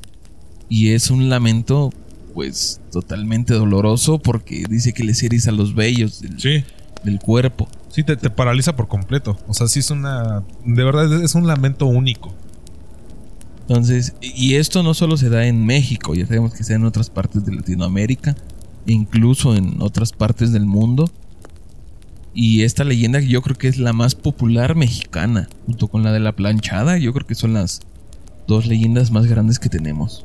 Y 0.67 0.89
es 0.89 1.10
un 1.10 1.29
lamento 1.29 1.91
pues 2.34 2.79
totalmente 2.91 3.53
doloroso 3.53 4.19
porque 4.19 4.65
dice 4.69 4.93
que 4.93 5.03
les 5.03 5.24
eriza 5.24 5.51
los 5.51 5.74
vellos 5.74 6.22
del, 6.22 6.63
del 7.03 7.19
cuerpo. 7.19 7.67
Sí, 7.89 8.03
te, 8.03 8.17
paraliza 8.29 8.75
por 8.75 8.88
completo. 8.88 9.38
O 9.48 9.53
sea, 9.53 9.67
sí 9.67 9.79
es 9.79 9.89
una. 9.89 10.43
De 10.63 10.84
verdad 10.84 11.24
es 11.24 11.34
un 11.36 11.48
lamento 11.48 11.88
único. 11.88 12.34
Entonces, 13.62 14.13
y 14.22 14.55
esto 14.55 14.84
no 14.84 14.93
solo 14.93 15.17
se 15.17 15.29
da 15.29 15.46
en 15.46 15.65
México, 15.65 16.15
ya 16.15 16.25
sabemos 16.25 16.53
que 16.53 16.63
se 16.63 16.74
da 16.74 16.79
en 16.79 16.86
otras 16.86 17.10
partes 17.10 17.46
de 17.46 17.53
Latinoamérica, 17.53 18.36
incluso 18.88 19.55
en 19.55 19.81
otras 19.81 20.12
partes 20.12 20.51
del 20.51 20.65
mundo. 20.65 21.12
Y 22.41 22.63
esta 22.63 22.86
leyenda 22.86 23.19
yo 23.19 23.41
creo 23.41 23.58
que 23.58 23.67
es 23.67 23.77
la 23.77 23.91
más 23.91 24.15
popular 24.15 24.74
mexicana, 24.74 25.50
junto 25.65 25.89
con 25.89 26.03
la 26.03 26.13
de 26.13 26.22
la 26.22 26.31
planchada, 26.31 26.98
yo 26.98 27.12
creo 27.12 27.27
que 27.27 27.36
son 27.36 27.53
las 27.53 27.81
dos 28.48 28.65
leyendas 28.65 29.12
más 29.12 29.27
grandes 29.27 29.60
que 29.60 29.67
tenemos. 29.67 30.24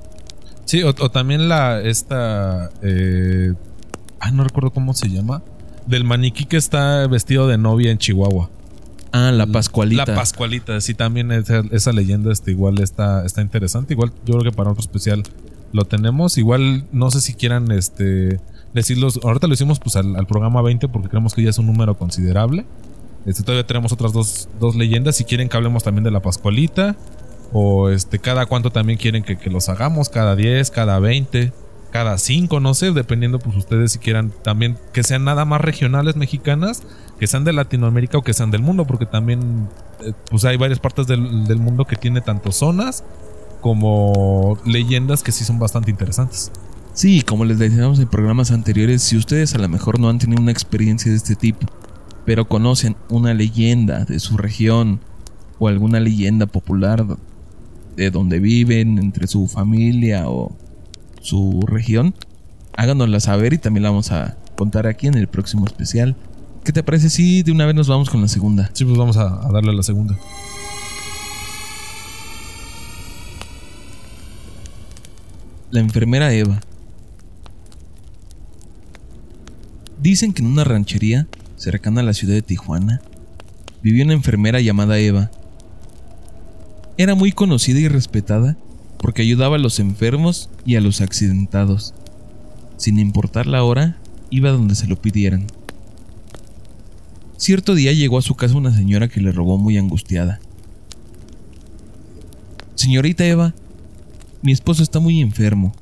Sí, 0.65 0.85
o, 0.85 0.95
también 0.95 1.49
la, 1.49 1.81
esta, 1.81 2.71
eh, 2.83 3.55
ah, 4.21 4.31
no 4.31 4.45
recuerdo 4.45 4.71
cómo 4.71 4.95
se 4.95 5.09
llama, 5.09 5.43
del 5.89 6.05
maniquí 6.05 6.45
que 6.45 6.57
está 6.57 7.05
vestido 7.09 7.49
de 7.49 7.59
novia 7.59 7.91
en 7.91 7.99
Chihuahua. 7.99 8.49
Ah, 9.11 9.33
la 9.33 9.49
Pascualita. 9.49 10.05
La 10.07 10.15
Pascualita, 10.15 10.81
sí, 10.81 10.95
también 10.95 11.33
esa, 11.33 11.65
esa 11.73 11.93
leyenda 11.93 12.31
este, 12.31 12.53
igual 12.53 12.81
está, 12.81 13.27
está 13.27 13.43
interesante. 13.43 13.95
Igual 13.95 14.13
yo 14.25 14.39
creo 14.39 14.53
que 14.53 14.57
para 14.57 14.71
otro 14.71 14.83
especial 14.83 15.25
lo 15.75 15.85
tenemos. 15.85 16.39
Igual 16.39 16.85
no 16.93 17.11
sé 17.11 17.21
si 17.21 17.35
quieran 17.35 17.71
este 17.73 18.41
decirlos. 18.73 19.21
Ahorita 19.23 19.49
lo 19.49 19.55
hicimos 19.55 19.81
pues 19.81 19.97
al, 19.97 20.27
programa 20.27 20.63
20 20.63 20.89
porque 20.89 21.09
creemos 21.09 21.35
que 21.35 21.43
ya 21.43 21.51
es 21.51 21.59
un 21.59 21.67
número 21.67 21.99
considerable. 21.99 22.65
Este, 23.27 23.43
todavía 23.43 23.67
tenemos 23.67 23.93
otras 23.93 24.13
dos, 24.13 24.49
dos, 24.61 24.77
leyendas. 24.77 25.17
Si 25.17 25.25
quieren 25.25 25.49
que 25.49 25.57
hablemos 25.57 25.83
también 25.83 26.05
de 26.05 26.13
la 26.13 26.21
Pascualita. 26.21 26.97
O 27.53 27.89
este, 27.91 28.19
cada 28.21 28.47
cuánto 28.47 28.71
también 28.71 28.99
quieren 28.99 29.25
que, 29.25 29.37
que 29.37 29.51
los 29.51 29.69
hagamos. 29.69 30.09
Cada 30.09 30.37
10, 30.37 30.71
cada 30.71 30.99
20, 31.01 31.53
cada 31.91 32.19
5, 32.19 32.61
no 32.61 32.75
sé. 32.75 32.93
Dependiendo 32.93 33.41
pues 33.41 33.57
ustedes 33.57 33.93
si 33.93 33.99
quieran 33.99 34.33
también 34.45 34.79
que 34.93 35.03
sean 35.03 35.25
nada 35.25 35.45
más 35.45 35.61
regionales 35.61 36.15
mexicanas. 36.15 36.85
Que 37.19 37.27
sean 37.27 37.43
de 37.43 37.53
Latinoamérica 37.53 38.19
o 38.19 38.23
que 38.23 38.33
sean 38.33 38.53
del 38.53 38.63
mundo. 38.63 38.87
Porque 38.87 39.07
también 39.07 39.69
eh, 40.05 40.13
pues 40.31 40.45
hay 40.45 40.57
varias 40.57 40.79
partes 40.79 41.09
del, 41.09 41.47
del 41.47 41.59
mundo 41.59 41.85
que 41.85 41.97
tiene 41.97 42.21
tanto 42.21 42.53
zonas 42.53 43.03
como 43.65 44.59
leyendas 44.67 45.23
que 45.23 45.33
sí 45.33 45.43
son 45.43 45.59
bastante 45.59 45.91
interesantes. 45.91 46.53
Sí, 46.93 47.23
como 47.23 47.47
les 47.47 47.59
decíamos 47.59 47.99
en 47.99 48.09
programas 48.09 48.51
anteriores, 48.51 49.01
si 49.03 49.17
ustedes 49.17 49.55
a 49.55 49.59
lo 49.59 49.71
mejor 49.71 49.99
no 49.99 50.11
han 50.11 50.19
tenido 50.19 50.43
una 50.43 50.53
experiencia 50.53 51.11
de 51.11 51.17
este 51.17 51.35
tipo, 51.35 51.67
pero 52.27 52.47
conocen 52.47 52.95
una 53.09 53.33
leyenda 53.33 54.05
de 54.05 54.21
su 54.21 54.37
región 54.37 55.01
o 55.59 55.69
alguna 55.69 55.99
leyenda 55.99 56.45
popular 56.45 57.07
de 57.97 58.11
donde 58.11 58.39
viven, 58.39 58.99
entre 58.99 59.29
su 59.29 59.47
familia 59.47 60.29
o 60.29 60.55
su 61.23 61.63
región, 61.67 62.15
háganosla 62.77 63.19
saber 63.19 63.55
y 63.55 63.59
también 63.59 63.85
la 63.85 63.89
vamos 63.89 64.13
a 64.13 64.37
contar 64.59 64.87
aquí 64.87 65.07
en 65.07 65.15
el 65.15 65.27
próximo 65.27 65.65
especial. 65.65 66.17
¿Qué 66.65 66.73
te 66.73 66.83
parece 66.83 67.09
si 67.09 67.43
de 67.43 67.53
una 67.53 67.65
vez 67.65 67.75
nos 67.75 67.89
vamos 67.89 68.11
con 68.11 68.21
la 68.21 68.29
segunda? 68.29 68.69
Sí, 68.75 68.85
pues 68.85 68.99
vamos 68.99 69.17
a, 69.17 69.43
a 69.43 69.51
darle 69.51 69.71
a 69.71 69.75
la 69.75 69.83
segunda. 69.83 70.19
La 75.75 75.81
enfermera 75.81 76.33
Eva. 76.33 76.61
Dicen 80.01 80.33
que 80.33 80.41
en 80.41 80.47
una 80.47 80.63
ranchería 80.63 81.27
cercana 81.57 82.01
a 82.01 82.05
la 82.05 82.15
ciudad 82.15 82.35
de 82.35 82.43
Tijuana 82.43 83.01
vivía 83.83 84.05
una 84.05 84.13
enfermera 84.13 84.61
llamada 84.61 85.01
Eva. 85.01 85.33
Era 86.97 87.17
muy 87.17 87.33
conocida 87.33 87.81
y 87.81 87.89
respetada 87.89 88.57
porque 88.99 89.23
ayudaba 89.23 89.57
a 89.57 89.59
los 89.59 89.81
enfermos 89.81 90.49
y 90.65 90.77
a 90.77 90.81
los 90.81 91.01
accidentados. 91.01 91.93
Sin 92.77 93.01
importar 93.01 93.49
la 93.49 93.65
hora, 93.65 93.99
iba 94.31 94.51
donde 94.51 94.77
se 94.77 94.87
lo 94.87 94.95
pidieran. 94.95 95.49
Cierto 97.37 97.75
día 97.75 97.93
llegó 97.93 98.19
a 98.19 98.23
su 98.23 98.37
casa 98.37 98.55
una 98.55 98.73
señora 98.73 99.09
que 99.09 99.21
le 99.21 99.33
robó 99.33 99.59
muy 99.59 99.77
angustiada. 99.77 100.39
Señorita 102.77 103.27
Eva, 103.27 103.55
mi 104.45 104.53
esposo 104.53 104.83
está 104.83 105.01
muy 105.01 105.23
enfermo. 105.23 105.73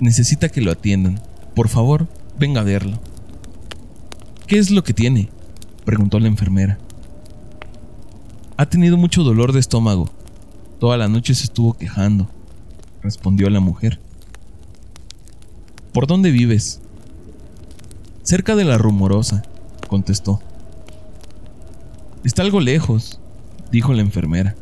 Necesita 0.00 0.50
que 0.50 0.60
lo 0.60 0.70
atiendan. 0.70 1.18
Por 1.54 1.70
favor, 1.70 2.06
venga 2.38 2.60
a 2.60 2.64
verlo. 2.64 3.00
¿Qué 4.46 4.58
es 4.58 4.70
lo 4.70 4.84
que 4.84 4.92
tiene? 4.92 5.30
preguntó 5.86 6.20
la 6.20 6.28
enfermera. 6.28 6.78
Ha 8.58 8.66
tenido 8.66 8.98
mucho 8.98 9.22
dolor 9.22 9.54
de 9.54 9.60
estómago. 9.60 10.10
Toda 10.78 10.98
la 10.98 11.08
noche 11.08 11.34
se 11.34 11.44
estuvo 11.44 11.72
quejando, 11.72 12.28
respondió 13.02 13.48
la 13.48 13.60
mujer. 13.60 13.98
¿Por 15.94 16.06
dónde 16.06 16.30
vives? 16.30 16.82
Cerca 18.24 18.54
de 18.56 18.64
la 18.64 18.76
rumorosa, 18.76 19.42
contestó. 19.88 20.38
Está 22.24 22.42
algo 22.42 22.60
lejos, 22.60 23.20
dijo 23.72 23.94
la 23.94 24.02
enfermera. 24.02 24.54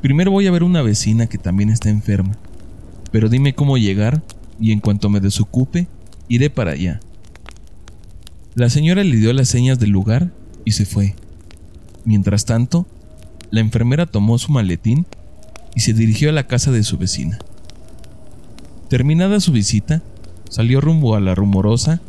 Primero 0.00 0.30
voy 0.30 0.46
a 0.46 0.50
ver 0.50 0.62
una 0.62 0.80
vecina 0.80 1.26
que 1.26 1.36
también 1.36 1.68
está 1.68 1.90
enferma, 1.90 2.36
pero 3.12 3.28
dime 3.28 3.54
cómo 3.54 3.76
llegar 3.76 4.22
y 4.58 4.72
en 4.72 4.80
cuanto 4.80 5.10
me 5.10 5.20
desocupe, 5.20 5.88
iré 6.28 6.48
para 6.48 6.72
allá. 6.72 7.00
La 8.54 8.70
señora 8.70 9.04
le 9.04 9.16
dio 9.16 9.32
las 9.34 9.48
señas 9.48 9.78
del 9.78 9.90
lugar 9.90 10.32
y 10.64 10.72
se 10.72 10.86
fue. 10.86 11.16
Mientras 12.06 12.46
tanto, 12.46 12.86
la 13.50 13.60
enfermera 13.60 14.06
tomó 14.06 14.38
su 14.38 14.52
maletín 14.52 15.06
y 15.74 15.80
se 15.80 15.92
dirigió 15.92 16.30
a 16.30 16.32
la 16.32 16.46
casa 16.46 16.70
de 16.72 16.82
su 16.82 16.96
vecina. 16.96 17.38
Terminada 18.88 19.38
su 19.38 19.52
visita, 19.52 20.02
salió 20.48 20.80
rumbo 20.80 21.14
a 21.14 21.20
la 21.20 21.34
rumorosa, 21.34 22.00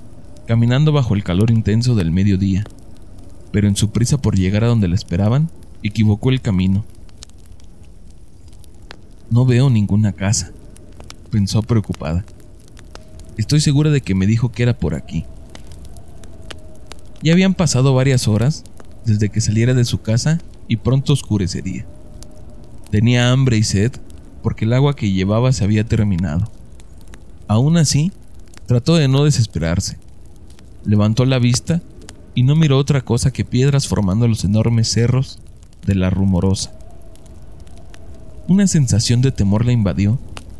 caminando 0.48 0.94
bajo 0.94 1.14
el 1.14 1.26
calor 1.26 1.52
intenso 1.52 1.94
del 1.96 2.12
mediodía, 2.12 2.64
pero 3.52 3.68
en 3.68 3.76
su 3.76 3.92
prisa 3.92 4.18
por 4.18 4.38
llegar 4.38 4.64
a 4.64 4.68
donde 4.68 4.88
la 4.88 4.96
esperaban, 4.96 5.50
equivocó 5.84 6.30
el 6.30 6.42
camino 6.42 6.86
no 9.32 9.46
veo 9.46 9.70
ninguna 9.70 10.12
casa, 10.12 10.52
pensó 11.32 11.64
preocupada. 11.64 12.26
Estoy 13.38 13.62
segura 13.62 13.90
de 13.90 14.02
que 14.02 14.14
me 14.14 14.28
dijo 14.28 14.52
que 14.52 14.62
era 14.62 14.78
por 14.78 14.94
aquí. 14.94 15.26
Ya 17.24 17.32
habían 17.32 17.54
pasado 17.54 17.96
varias 17.96 18.28
horas 18.28 18.64
desde 19.06 19.30
que 19.30 19.42
saliera 19.42 19.74
de 19.74 19.86
su 19.86 20.02
casa 20.02 20.40
y 20.68 20.76
pronto 20.76 21.14
oscurecería. 21.14 21.86
Tenía 22.92 23.32
hambre 23.32 23.58
y 23.58 23.64
sed 23.64 23.94
porque 24.44 24.66
el 24.66 24.74
agua 24.74 24.96
que 24.96 25.12
llevaba 25.12 25.54
se 25.54 25.64
había 25.64 25.86
terminado. 25.86 26.52
Aún 27.48 27.78
así, 27.78 28.12
trató 28.66 28.96
de 28.96 29.08
no 29.08 29.24
desesperarse. 29.24 29.98
Levantó 30.84 31.26
la 31.26 31.40
vista 31.40 31.82
y 32.36 32.44
no 32.44 32.56
miró 32.56 32.78
otra 32.78 33.02
cosa 33.02 33.32
que 33.32 33.46
piedras 33.46 33.88
formando 33.88 34.28
los 34.28 34.44
enormes 34.44 34.90
cerros 34.90 35.40
de 35.86 35.96
la 35.96 36.10
rumorosa. 36.10 36.81
Una 38.52 38.68
sensación 38.68 39.22
de 39.22 39.32
temor 39.32 39.66
la 39.66 39.72
invadió, 39.72 40.20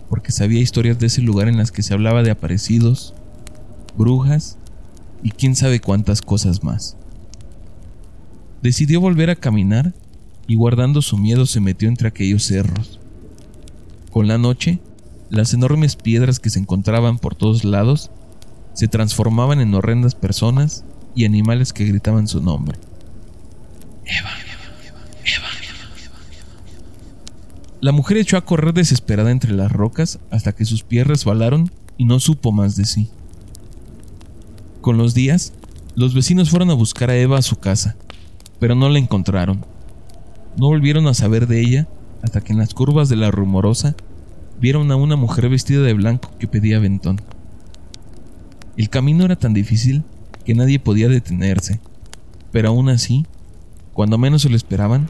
porque 0.10 0.32
sabía 0.32 0.62
historias 0.62 0.98
de 0.98 1.08
ese 1.08 1.22
lugar 1.22 1.50
en 1.50 1.58
las 1.58 1.74
que 1.74 1.84
se 1.84 1.94
hablaba 1.94 2.24
de 2.24 2.32
aparecidos, 2.32 3.14
brujas 3.98 4.58
y 5.22 5.32
quién 5.32 5.58
sabe 5.58 5.82
cuántas 5.82 6.22
cosas 6.22 6.64
más. 6.64 6.96
Decidió 8.62 9.02
volver 9.02 9.30
a 9.30 9.36
caminar 9.36 9.94
y 10.48 10.56
guardando 10.56 11.02
su 11.02 11.18
miedo 11.18 11.46
se 11.46 11.60
metió 11.60 11.90
entre 11.90 12.08
aquellos 12.08 12.46
cerros. 12.46 13.02
Con 14.10 14.30
la 14.30 14.38
noche, 14.38 14.80
las 15.30 15.54
enormes 15.54 15.98
piedras 15.98 16.40
que 16.40 16.50
se 16.50 16.60
encontraban 16.60 17.18
por 17.18 17.36
todos 17.36 17.66
lados 17.66 18.10
se 18.72 18.88
transformaban 18.88 19.60
en 19.60 19.74
horrendas 19.74 20.16
personas 20.16 20.86
y 21.14 21.26
animales 21.26 21.74
que 21.74 21.84
gritaban 21.84 22.30
su 22.30 22.42
nombre. 22.42 22.80
Eva, 24.06 24.30
la 27.82 27.92
mujer 27.92 28.18
echó 28.18 28.38
a 28.38 28.46
correr 28.46 28.76
desesperada 28.76 29.32
entre 29.32 29.54
las 29.54 29.72
rocas 29.72 30.20
hasta 30.30 30.54
que 30.54 30.66
sus 30.66 30.84
pies 30.84 31.08
resbalaron 31.08 31.72
y 31.98 32.06
no 32.06 32.20
supo 32.20 32.52
más 32.52 32.76
de 32.76 32.86
sí. 32.86 33.10
Con 34.82 35.00
los 35.00 35.16
días, 35.16 35.54
los 35.96 36.14
vecinos 36.14 36.52
fueron 36.52 36.70
a 36.70 36.76
buscar 36.76 37.10
a 37.10 37.18
Eva 37.18 37.40
a 37.40 37.42
su 37.42 37.56
casa, 37.56 37.96
pero 38.60 38.76
no 38.76 38.88
la 38.88 39.00
encontraron. 39.00 39.66
No 40.58 40.68
volvieron 40.68 41.08
a 41.08 41.16
saber 41.16 41.48
de 41.48 41.60
ella 41.60 41.88
hasta 42.22 42.42
que 42.42 42.54
en 42.54 42.60
las 42.60 42.76
curvas 42.76 43.10
de 43.10 43.16
la 43.16 43.32
rumorosa 43.32 43.96
vieron 44.60 44.92
a 44.92 44.96
una 44.96 45.16
mujer 45.16 45.50
vestida 45.50 45.82
de 45.82 45.94
blanco 45.94 46.30
que 46.38 46.48
pedía 46.48 46.78
ventón. 46.78 47.20
El 48.78 48.90
camino 48.90 49.26
era 49.26 49.38
tan 49.38 49.54
difícil 49.54 50.04
que 50.46 50.54
nadie 50.54 50.80
podía 50.80 51.10
detenerse, 51.10 51.80
pero 52.52 52.70
aún 52.70 52.90
así, 52.90 53.26
cuando 53.94 54.20
menos 54.20 54.44
se 54.44 54.50
lo 54.50 54.56
esperaban, 54.56 55.10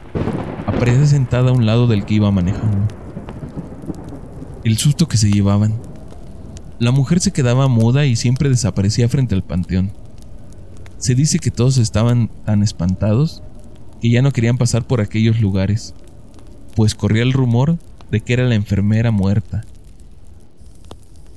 aparece 0.82 1.06
sentada 1.06 1.50
a 1.50 1.52
un 1.52 1.64
lado 1.64 1.86
del 1.86 2.04
que 2.04 2.14
iba 2.14 2.32
manejando. 2.32 2.88
El 4.64 4.78
susto 4.78 5.06
que 5.06 5.16
se 5.16 5.30
llevaban. 5.30 5.74
La 6.80 6.90
mujer 6.90 7.20
se 7.20 7.30
quedaba 7.30 7.68
muda 7.68 8.04
y 8.04 8.16
siempre 8.16 8.48
desaparecía 8.48 9.08
frente 9.08 9.36
al 9.36 9.44
panteón. 9.44 9.92
Se 10.98 11.14
dice 11.14 11.38
que 11.38 11.52
todos 11.52 11.78
estaban 11.78 12.30
tan 12.44 12.64
espantados 12.64 13.44
que 14.00 14.10
ya 14.10 14.22
no 14.22 14.32
querían 14.32 14.58
pasar 14.58 14.84
por 14.84 15.00
aquellos 15.00 15.40
lugares, 15.40 15.94
pues 16.74 16.96
corría 16.96 17.22
el 17.22 17.32
rumor 17.32 17.78
de 18.10 18.20
que 18.20 18.32
era 18.32 18.46
la 18.46 18.56
enfermera 18.56 19.12
muerta. 19.12 19.64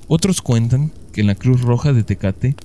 Otros 0.08 0.42
cuentan 0.42 0.90
que 1.12 1.20
en 1.20 1.28
la 1.28 1.36
Cruz 1.36 1.60
Roja 1.60 1.92
de 1.92 2.02
Tecate, 2.02 2.56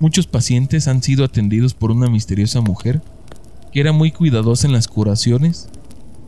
muchos 0.00 0.26
pacientes 0.26 0.86
han 0.86 1.02
sido 1.02 1.24
atendidos 1.24 1.72
por 1.72 1.92
una 1.92 2.10
misteriosa 2.10 2.60
mujer 2.60 3.00
que 3.72 3.80
era 3.80 3.92
muy 3.92 4.10
cuidadosa 4.10 4.66
en 4.66 4.74
las 4.74 4.86
curaciones 4.86 5.70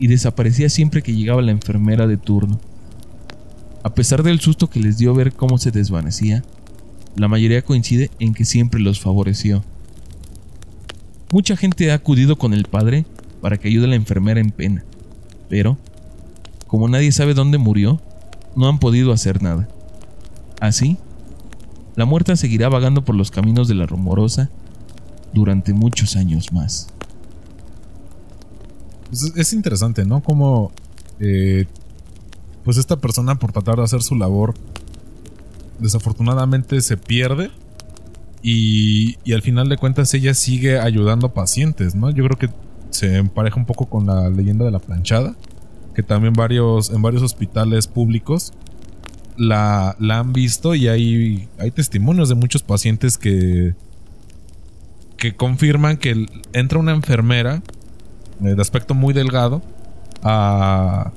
y 0.01 0.07
desaparecía 0.07 0.67
siempre 0.67 1.03
que 1.03 1.13
llegaba 1.13 1.43
la 1.43 1.51
enfermera 1.51 2.07
de 2.07 2.17
turno. 2.17 2.59
A 3.83 3.93
pesar 3.93 4.23
del 4.23 4.39
susto 4.39 4.67
que 4.67 4.79
les 4.79 4.97
dio 4.97 5.13
ver 5.13 5.31
cómo 5.31 5.59
se 5.59 5.69
desvanecía, 5.69 6.43
la 7.15 7.27
mayoría 7.27 7.61
coincide 7.61 8.09
en 8.17 8.33
que 8.33 8.43
siempre 8.43 8.81
los 8.81 8.99
favoreció. 8.99 9.63
Mucha 11.31 11.55
gente 11.55 11.91
ha 11.91 11.93
acudido 11.93 12.35
con 12.35 12.55
el 12.55 12.63
padre 12.63 13.05
para 13.41 13.57
que 13.57 13.67
ayude 13.67 13.85
a 13.85 13.89
la 13.89 13.95
enfermera 13.95 14.39
en 14.39 14.49
pena, 14.49 14.83
pero, 15.49 15.77
como 16.65 16.87
nadie 16.87 17.11
sabe 17.11 17.35
dónde 17.35 17.59
murió, 17.59 18.01
no 18.55 18.67
han 18.67 18.79
podido 18.79 19.13
hacer 19.13 19.43
nada. 19.43 19.69
Así, 20.59 20.97
la 21.95 22.05
muerta 22.05 22.35
seguirá 22.35 22.69
vagando 22.69 23.05
por 23.05 23.13
los 23.13 23.29
caminos 23.29 23.67
de 23.67 23.75
la 23.75 23.85
rumorosa 23.85 24.49
durante 25.31 25.73
muchos 25.73 26.15
años 26.15 26.51
más. 26.51 26.90
Pues 29.11 29.33
es 29.35 29.51
interesante, 29.51 30.05
¿no? 30.05 30.23
Como 30.23 30.71
eh, 31.19 31.65
pues 32.63 32.77
esta 32.77 32.95
persona 32.95 33.35
por 33.35 33.51
tratar 33.51 33.75
de 33.75 33.83
hacer 33.83 34.01
su 34.01 34.15
labor 34.15 34.53
desafortunadamente 35.79 36.79
se 36.79 36.95
pierde 36.95 37.51
y, 38.41 39.17
y, 39.23 39.33
al 39.33 39.41
final 39.41 39.67
de 39.67 39.77
cuentas 39.77 40.13
ella 40.13 40.33
sigue 40.33 40.79
ayudando 40.79 41.33
pacientes, 41.33 41.93
¿no? 41.93 42.09
Yo 42.09 42.23
creo 42.23 42.37
que 42.37 42.49
se 42.89 43.17
empareja 43.17 43.57
un 43.57 43.65
poco 43.65 43.87
con 43.87 44.07
la 44.07 44.29
leyenda 44.29 44.63
de 44.63 44.71
la 44.71 44.79
planchada, 44.79 45.35
que 45.93 46.03
también 46.03 46.33
varios, 46.33 46.89
en 46.89 47.01
varios 47.01 47.21
hospitales 47.21 47.87
públicos 47.87 48.53
la, 49.37 49.95
la 49.99 50.19
han 50.19 50.33
visto 50.33 50.73
y 50.73 50.87
hay, 50.87 51.49
hay 51.59 51.71
testimonios 51.71 52.29
de 52.29 52.35
muchos 52.35 52.63
pacientes 52.63 53.17
que, 53.17 53.75
que 55.17 55.35
confirman 55.35 55.97
que 55.97 56.25
entra 56.53 56.79
una 56.79 56.93
enfermera 56.93 57.61
de 58.41 58.61
aspecto 58.61 58.93
muy 58.93 59.13
delgado 59.13 59.61
a, 60.23 61.11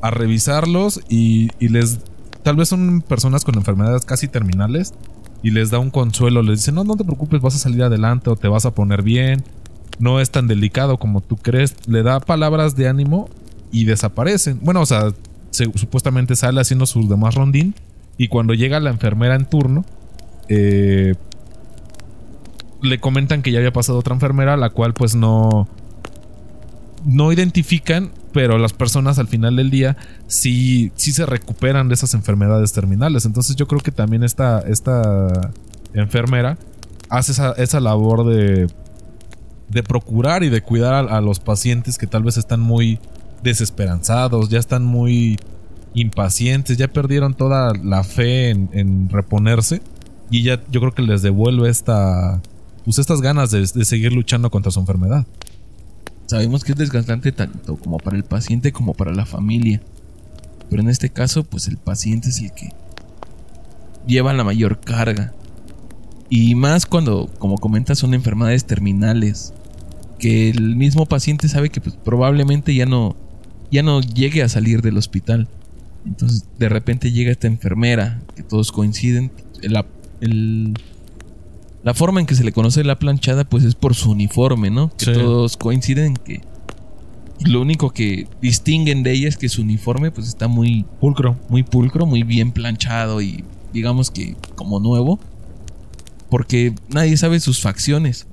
a 0.00 0.10
revisarlos 0.10 1.00
y, 1.08 1.50
y, 1.58 1.68
les... 1.68 1.98
Tal 2.42 2.56
vez 2.56 2.68
son 2.68 3.02
personas 3.02 3.44
con 3.44 3.56
enfermedades 3.56 4.04
casi 4.06 4.26
terminales 4.26 4.94
y 5.42 5.50
les 5.50 5.70
da 5.70 5.78
un 5.78 5.90
consuelo, 5.90 6.42
les 6.42 6.60
dice, 6.60 6.72
no, 6.72 6.84
no 6.84 6.96
te 6.96 7.04
preocupes, 7.04 7.40
vas 7.40 7.54
a 7.54 7.58
salir 7.58 7.82
adelante 7.82 8.30
o 8.30 8.36
te 8.36 8.48
vas 8.48 8.64
a 8.64 8.74
poner 8.74 9.02
bien, 9.02 9.44
no 9.98 10.20
es 10.20 10.30
tan 10.30 10.48
delicado 10.48 10.96
como 10.96 11.20
tú 11.20 11.36
crees, 11.36 11.76
le 11.86 12.02
da 12.02 12.20
palabras 12.20 12.76
de 12.76 12.88
ánimo 12.88 13.28
y 13.70 13.84
desaparecen. 13.84 14.58
Bueno, 14.62 14.80
o 14.80 14.86
sea, 14.86 15.12
supuestamente 15.50 16.36
sale 16.36 16.60
haciendo 16.60 16.86
su 16.86 17.08
demás 17.08 17.34
rondín 17.34 17.74
y 18.16 18.28
cuando 18.28 18.54
llega 18.54 18.80
la 18.80 18.90
enfermera 18.90 19.34
en 19.34 19.44
turno, 19.44 19.84
eh, 20.48 21.14
le 22.82 22.98
comentan 22.98 23.42
que 23.42 23.52
ya 23.52 23.58
había 23.58 23.72
pasado 23.72 23.98
otra 23.98 24.14
enfermera, 24.14 24.56
la 24.56 24.70
cual 24.70 24.94
pues 24.94 25.14
no 25.14 25.68
no 27.04 27.32
identifican, 27.32 28.12
pero 28.32 28.58
las 28.58 28.72
personas 28.72 29.18
al 29.18 29.28
final 29.28 29.56
del 29.56 29.70
día 29.70 29.96
sí, 30.26 30.92
sí 30.94 31.12
se 31.12 31.26
recuperan 31.26 31.88
de 31.88 31.94
esas 31.94 32.14
enfermedades 32.14 32.72
terminales. 32.72 33.24
Entonces 33.24 33.56
yo 33.56 33.66
creo 33.66 33.80
que 33.80 33.92
también 33.92 34.22
esta, 34.22 34.60
esta 34.60 35.52
enfermera 35.94 36.58
hace 37.08 37.32
esa, 37.32 37.52
esa 37.52 37.80
labor 37.80 38.26
de, 38.26 38.68
de 39.68 39.82
procurar 39.82 40.42
y 40.42 40.48
de 40.48 40.62
cuidar 40.62 41.08
a, 41.08 41.20
los 41.20 41.40
pacientes 41.40 41.98
que 41.98 42.06
tal 42.06 42.22
vez 42.22 42.36
están 42.36 42.60
muy 42.60 42.98
desesperanzados, 43.42 44.48
ya 44.48 44.58
están 44.58 44.84
muy 44.84 45.38
impacientes, 45.94 46.76
ya 46.76 46.88
perdieron 46.88 47.34
toda 47.34 47.72
la 47.82 48.04
fe 48.04 48.50
en, 48.50 48.70
en 48.72 49.08
reponerse 49.08 49.82
y 50.30 50.42
ya 50.42 50.60
yo 50.70 50.80
creo 50.80 50.92
que 50.92 51.02
les 51.02 51.22
devuelve 51.22 51.68
esta 51.68 52.40
pues 52.84 52.98
estas 52.98 53.20
ganas 53.20 53.50
de, 53.50 53.60
de 53.60 53.84
seguir 53.84 54.12
luchando 54.12 54.50
contra 54.50 54.70
su 54.70 54.80
enfermedad. 54.80 55.26
Sabemos 56.30 56.62
que 56.62 56.70
es 56.70 56.78
desgastante 56.78 57.32
tanto 57.32 57.76
como 57.76 57.96
para 57.96 58.16
el 58.16 58.22
paciente 58.22 58.70
como 58.70 58.94
para 58.94 59.12
la 59.12 59.26
familia. 59.26 59.80
Pero 60.68 60.80
en 60.80 60.88
este 60.88 61.10
caso, 61.10 61.42
pues 61.42 61.66
el 61.66 61.76
paciente 61.76 62.28
es 62.28 62.40
el 62.40 62.52
que 62.52 62.68
lleva 64.06 64.32
la 64.32 64.44
mayor 64.44 64.78
carga. 64.78 65.32
Y 66.28 66.54
más 66.54 66.86
cuando, 66.86 67.28
como 67.40 67.58
comentas, 67.58 67.98
son 67.98 68.14
enfermedades 68.14 68.64
terminales. 68.64 69.52
Que 70.20 70.50
el 70.50 70.76
mismo 70.76 71.04
paciente 71.04 71.48
sabe 71.48 71.68
que 71.68 71.80
pues, 71.80 71.96
probablemente 71.96 72.76
ya 72.76 72.86
no, 72.86 73.16
ya 73.72 73.82
no 73.82 74.00
llegue 74.00 74.44
a 74.44 74.48
salir 74.48 74.82
del 74.82 74.98
hospital. 74.98 75.48
Entonces 76.06 76.44
de 76.60 76.68
repente 76.68 77.10
llega 77.10 77.32
esta 77.32 77.48
enfermera, 77.48 78.22
que 78.36 78.44
todos 78.44 78.70
coinciden. 78.70 79.32
El, 79.62 79.84
el, 80.20 80.74
la 81.82 81.94
forma 81.94 82.20
en 82.20 82.26
que 82.26 82.34
se 82.34 82.44
le 82.44 82.52
conoce 82.52 82.84
la 82.84 82.98
planchada, 82.98 83.44
pues 83.44 83.64
es 83.64 83.74
por 83.74 83.94
su 83.94 84.10
uniforme, 84.10 84.70
¿no? 84.70 84.90
Que 84.96 85.06
sí. 85.06 85.12
todos 85.12 85.56
coinciden 85.56 86.06
en 86.06 86.16
que 86.16 86.40
lo 87.44 87.62
único 87.62 87.90
que 87.90 88.28
distinguen 88.42 89.02
de 89.02 89.12
ella 89.12 89.28
es 89.28 89.38
que 89.38 89.48
su 89.48 89.62
uniforme, 89.62 90.10
pues 90.10 90.28
está 90.28 90.46
muy 90.46 90.84
pulcro, 91.00 91.38
muy 91.48 91.62
pulcro, 91.62 92.04
muy 92.04 92.22
bien 92.22 92.52
planchado 92.52 93.22
y 93.22 93.44
digamos 93.72 94.10
que 94.10 94.36
como 94.56 94.78
nuevo, 94.78 95.18
porque 96.28 96.74
nadie 96.90 97.16
sabe 97.16 97.40
sus 97.40 97.60
facciones. 97.60 98.26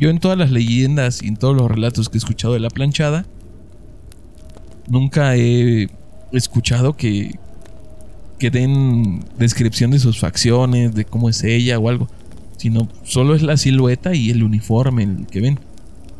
Yo 0.00 0.10
en 0.10 0.18
todas 0.18 0.36
las 0.36 0.50
leyendas 0.50 1.22
y 1.22 1.28
en 1.28 1.36
todos 1.36 1.56
los 1.56 1.70
relatos 1.70 2.08
que 2.08 2.16
he 2.16 2.18
escuchado 2.18 2.54
de 2.54 2.60
la 2.60 2.70
planchada, 2.70 3.26
nunca 4.88 5.36
he 5.36 5.88
escuchado 6.32 6.96
que 6.96 7.38
que 8.40 8.50
den 8.50 9.22
descripción 9.38 9.90
de 9.90 9.98
sus 9.98 10.18
facciones, 10.18 10.94
de 10.94 11.04
cómo 11.04 11.28
es 11.28 11.44
ella 11.44 11.78
o 11.78 11.90
algo 11.90 12.08
sino 12.60 12.88
solo 13.04 13.34
es 13.34 13.40
la 13.40 13.56
silueta 13.56 14.14
y 14.14 14.28
el 14.28 14.42
uniforme 14.42 15.04
el 15.04 15.26
que 15.26 15.40
ven. 15.40 15.58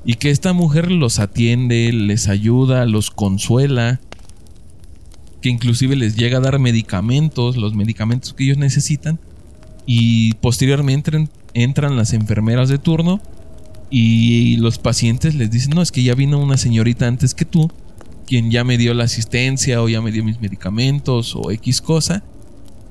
Y 0.07 0.15
que 0.15 0.31
esta 0.31 0.55
mujer 0.55 0.91
los 0.91 1.19
atiende, 1.19 1.93
les 1.93 2.29
ayuda, 2.29 2.87
los 2.87 3.11
consuela, 3.11 4.01
que 5.43 5.51
inclusive 5.51 5.97
les 5.97 6.17
llega 6.17 6.39
a 6.39 6.41
dar 6.41 6.59
medicamentos, 6.59 7.59
los 7.59 7.75
medicamentos 7.75 8.33
que 8.33 8.45
ellos 8.45 8.57
necesitan, 8.57 9.19
y 9.85 10.33
posteriormente 10.37 11.29
entran 11.53 11.99
las 11.99 12.15
enfermeras 12.15 12.71
de 12.71 12.79
turno 12.79 13.21
y 13.91 14.57
los 14.57 14.79
pacientes 14.79 15.35
les 15.35 15.51
dicen, 15.51 15.73
no, 15.75 15.83
es 15.83 15.93
que 15.93 16.03
ya 16.03 16.15
vino 16.15 16.39
una 16.39 16.57
señorita 16.57 17.07
antes 17.07 17.35
que 17.35 17.45
tú, 17.45 17.71
quien 18.27 18.51
ya 18.51 18.65
me 18.65 18.79
dio 18.79 18.95
la 18.95 19.05
asistencia 19.05 19.83
o 19.83 19.91
ya 19.91 20.01
me 20.01 20.11
dio 20.11 20.25
mis 20.25 20.41
medicamentos 20.41 21.37
o 21.37 21.51
X 21.51 21.83
cosa. 21.83 22.23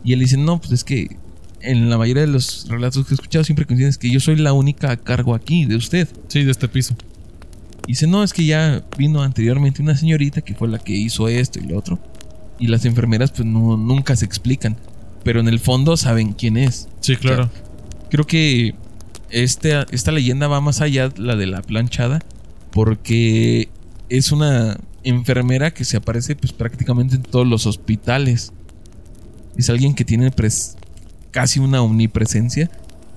Y 0.04 0.14
él 0.14 0.20
dice, 0.20 0.38
no, 0.38 0.60
pues 0.60 0.72
es 0.72 0.84
que 0.84 1.18
en 1.62 1.90
la 1.90 1.98
mayoría 1.98 2.22
de 2.22 2.28
los 2.28 2.68
relatos 2.68 3.06
que 3.06 3.14
he 3.14 3.16
escuchado 3.16 3.44
siempre 3.44 3.66
coinciden 3.66 3.94
que 4.00 4.10
yo 4.10 4.20
soy 4.20 4.36
la 4.38 4.54
única 4.54 4.92
a 4.92 4.98
cargo 4.98 5.36
aquí 5.36 5.66
de 5.66 5.76
usted. 5.76 6.08
Sí, 6.28 6.44
de 6.44 6.52
este 6.52 6.68
piso. 6.68 6.96
Y 7.86 7.94
dice, 7.94 8.08
no, 8.08 8.24
es 8.24 8.34
que 8.34 8.46
ya 8.46 8.84
vino 8.98 9.22
anteriormente 9.22 9.82
una 9.82 9.96
señorita 9.96 10.42
que 10.42 10.54
fue 10.54 10.68
la 10.68 10.80
que 10.80 10.94
hizo 10.94 11.28
esto 11.28 11.60
y 11.60 11.68
lo 11.68 11.78
otro. 11.78 12.00
Y 12.60 12.68
las 12.68 12.86
enfermeras 12.86 13.32
pues 13.32 13.46
no, 13.46 13.78
nunca 13.78 14.16
se 14.16 14.26
explican. 14.26 14.78
Pero 15.24 15.40
en 15.40 15.48
el 15.48 15.60
fondo 15.60 15.98
saben 15.98 16.34
quién 16.34 16.58
es. 16.58 16.88
Sí, 17.02 17.16
claro. 17.16 17.46
O 17.46 17.48
sea, 17.48 17.64
creo 18.10 18.26
que 18.26 18.76
este, 19.30 19.74
esta 19.92 20.12
leyenda 20.12 20.48
va 20.48 20.62
más 20.62 20.82
allá, 20.82 21.12
la 21.18 21.36
de 21.36 21.48
la 21.48 21.62
planchada, 21.62 22.20
porque 22.72 23.70
es 24.10 24.32
una 24.32 24.78
enfermera 25.04 25.72
que 25.72 25.86
se 25.86 25.98
aparece 25.98 26.36
pues 26.36 26.54
prácticamente 26.54 27.16
en 27.16 27.24
todos 27.24 27.48
los 27.48 27.66
hospitales. 27.66 28.54
Es 29.58 29.70
alguien 29.70 29.94
que 29.94 30.06
tiene 30.06 30.32
pres 30.32 30.78
casi 31.32 31.60
una 31.60 31.82
omnipresencia 31.82 32.70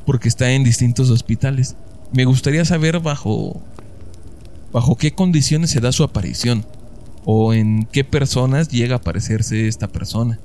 porque 0.07 0.29
está 0.29 0.51
en 0.53 0.65
distintos 0.65 1.11
hospitales. 1.11 1.77
Me 2.13 2.25
gustaría 2.25 2.65
saber 2.65 3.01
bajo 3.01 3.63
bajo 4.73 4.97
qué 4.97 5.13
condiciones 5.13 5.71
se 5.71 5.81
da 5.81 5.93
su 5.93 6.03
aparición 6.03 6.65
o 7.25 7.53
en 7.53 7.87
qué 7.93 8.05
personas 8.05 8.69
llega 8.69 8.97
a 8.97 8.99
aparecerse 8.99 9.69
esta 9.69 9.89
persona. 9.89 10.41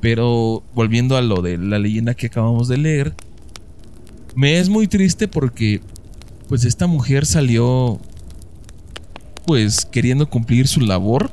Pero 0.00 0.62
volviendo 0.74 1.16
a 1.16 1.22
lo 1.22 1.42
de 1.42 1.58
la 1.58 1.78
leyenda 1.78 2.14
que 2.14 2.26
acabamos 2.26 2.68
de 2.68 2.78
leer, 2.78 3.14
me 4.34 4.58
es 4.58 4.68
muy 4.68 4.86
triste 4.86 5.26
porque 5.26 5.80
pues 6.48 6.64
esta 6.64 6.86
mujer 6.86 7.26
salió 7.26 7.98
pues 9.46 9.84
queriendo 9.84 10.28
cumplir 10.28 10.68
su 10.68 10.80
labor 10.80 11.30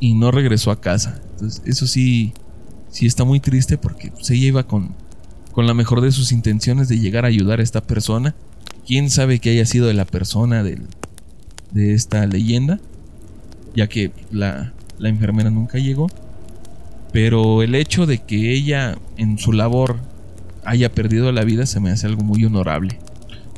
y 0.00 0.14
no 0.14 0.30
regresó 0.30 0.70
a 0.70 0.80
casa. 0.80 1.20
Entonces, 1.32 1.62
eso 1.64 1.86
sí 1.86 2.32
sí 2.94 3.06
está 3.06 3.24
muy 3.24 3.40
triste 3.40 3.76
porque 3.76 4.12
pues, 4.12 4.30
ella 4.30 4.46
iba 4.46 4.62
con, 4.62 4.94
con 5.50 5.66
la 5.66 5.74
mejor 5.74 6.00
de 6.00 6.12
sus 6.12 6.30
intenciones 6.30 6.88
de 6.88 7.00
llegar 7.00 7.24
a 7.24 7.28
ayudar 7.28 7.58
a 7.58 7.62
esta 7.64 7.80
persona. 7.82 8.36
Quién 8.86 9.10
sabe 9.10 9.40
que 9.40 9.50
haya 9.50 9.66
sido 9.66 9.88
de 9.88 9.94
la 9.94 10.04
persona 10.04 10.62
del, 10.62 10.82
de 11.72 11.92
esta 11.94 12.24
leyenda, 12.26 12.78
ya 13.74 13.88
que 13.88 14.12
la, 14.30 14.72
la 14.98 15.08
enfermera 15.08 15.50
nunca 15.50 15.78
llegó. 15.78 16.06
Pero 17.12 17.62
el 17.62 17.74
hecho 17.74 18.06
de 18.06 18.18
que 18.18 18.52
ella 18.52 18.96
en 19.16 19.38
su 19.38 19.52
labor 19.52 19.98
haya 20.64 20.92
perdido 20.92 21.32
la 21.32 21.42
vida 21.42 21.66
se 21.66 21.80
me 21.80 21.90
hace 21.90 22.06
algo 22.06 22.22
muy 22.22 22.44
honorable. 22.44 23.00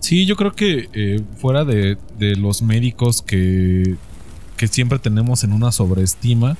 Sí, 0.00 0.24
yo 0.24 0.36
creo 0.36 0.52
que 0.52 0.88
eh, 0.94 1.20
fuera 1.36 1.66
de, 1.66 1.98
de, 2.18 2.36
los 2.36 2.62
médicos 2.62 3.20
que, 3.20 3.96
que 4.56 4.68
siempre 4.68 4.98
tenemos 4.98 5.44
en 5.44 5.52
una 5.52 5.72
sobreestima, 5.72 6.56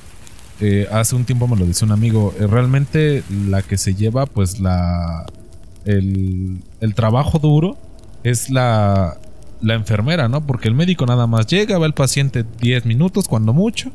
eh, 0.59 0.87
hace 0.91 1.15
un 1.15 1.25
tiempo 1.25 1.47
me 1.47 1.55
lo 1.55 1.65
dice 1.65 1.85
un 1.85 1.91
amigo, 1.91 2.33
eh, 2.39 2.47
realmente 2.47 3.23
la 3.47 3.61
que 3.61 3.77
se 3.77 3.93
lleva 3.93 4.25
pues 4.25 4.59
la 4.59 5.25
el, 5.85 6.63
el 6.81 6.95
trabajo 6.95 7.37
duro 7.39 7.77
es 8.23 8.49
la, 8.49 9.17
la, 9.61 9.75
enfermera, 9.75 10.27
¿no? 10.27 10.45
Porque 10.45 10.67
el 10.67 10.73
médico 10.73 11.05
nada 11.05 11.27
más 11.27 11.47
llega, 11.47 11.77
va 11.77 11.85
el 11.85 11.93
paciente 11.93 12.43
10 12.59 12.85
minutos 12.85 13.27
cuando 13.27 13.53
mucho, 13.53 13.91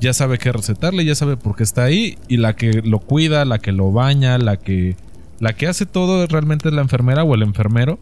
ya 0.00 0.12
sabe 0.12 0.38
qué 0.38 0.52
recetarle, 0.52 1.04
ya 1.04 1.14
sabe 1.14 1.36
por 1.36 1.56
qué 1.56 1.62
está 1.62 1.84
ahí 1.84 2.18
y 2.28 2.36
la 2.38 2.56
que 2.56 2.82
lo 2.84 2.98
cuida, 2.98 3.44
la 3.44 3.58
que 3.60 3.72
lo 3.72 3.92
baña, 3.92 4.36
la 4.38 4.56
que 4.56 4.96
la 5.38 5.54
que 5.54 5.68
hace 5.68 5.86
todo 5.86 6.26
realmente 6.26 6.68
es 6.68 6.74
la 6.74 6.82
enfermera 6.82 7.24
o 7.24 7.34
el 7.34 7.42
enfermero 7.42 7.98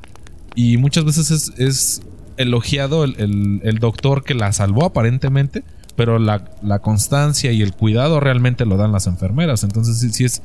y 0.55 0.77
muchas 0.79 1.05
veces 1.05 1.53
es, 1.57 2.03
elogiado 2.37 3.03
el, 3.03 3.17
el, 3.19 3.61
el 3.65 3.79
doctor 3.81 4.23
que 4.23 4.33
la 4.33 4.53
salvó 4.53 4.85
aparentemente 4.85 5.65
pero 5.99 6.21
la, 6.21 6.45
la 6.63 6.79
constancia 6.79 7.51
y 7.51 7.61
el 7.61 7.75
cuidado 7.75 8.21
realmente 8.21 8.65
lo 8.65 8.77
dan 8.77 8.93
las 8.93 9.09
enfermeras. 9.09 9.65
Entonces 9.65 9.99
sí, 9.99 10.11
sí 10.11 10.25
es, 10.25 10.43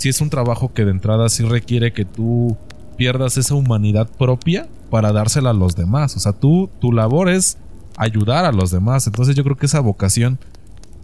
es 0.00 0.20
un 0.20 0.30
trabajo 0.30 0.72
que 0.72 0.84
de 0.84 0.92
entrada 0.92 1.28
sí 1.28 1.42
requiere 1.42 1.92
que 1.92 2.04
tú 2.04 2.56
pierdas 2.96 3.36
esa 3.36 3.56
humanidad 3.56 4.08
propia 4.16 4.68
para 4.90 5.10
dársela 5.10 5.50
a 5.50 5.54
los 5.54 5.74
demás. 5.74 6.16
O 6.16 6.20
sea, 6.20 6.32
tú, 6.32 6.70
tu 6.80 6.92
labor 6.92 7.28
es 7.28 7.58
ayudar 7.96 8.44
a 8.44 8.52
los 8.52 8.70
demás. 8.70 9.08
Entonces 9.08 9.34
yo 9.34 9.42
creo 9.42 9.56
que 9.56 9.66
esa 9.66 9.80
vocación 9.80 10.38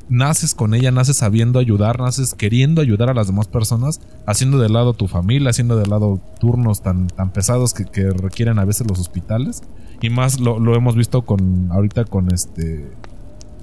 naces 0.09 0.55
con 0.55 0.75
ella, 0.75 0.93
naces 0.93 1.17
sabiendo 1.17 1.59
ayudar, 1.59 1.99
naces 1.99 2.35
queriendo 2.35 2.81
ayudar 2.81 3.11
a 3.11 3.15
las 3.15 3.27
demás 3.27 3.49
personas, 3.49 4.01
haciendo 4.27 4.61
de 4.61 4.69
lado 4.69 4.93
tu 4.93 5.09
familia, 5.09 5.51
haciendo 5.51 5.77
de 5.77 5.89
lado 5.89 6.21
turnos 6.39 6.83
tan, 6.83 7.09
tan 7.09 7.33
pesados 7.33 7.75
que, 7.75 7.85
que 7.85 8.11
requieren 8.11 8.61
a 8.61 8.65
veces 8.65 8.87
los 8.89 9.01
hospitales. 9.01 9.61
Y 10.01 10.09
más 10.11 10.39
lo, 10.39 10.61
lo, 10.61 10.77
hemos 10.77 10.95
visto 10.95 11.23
con 11.23 11.73
ahorita 11.73 12.05
con 12.05 12.33
este 12.33 12.93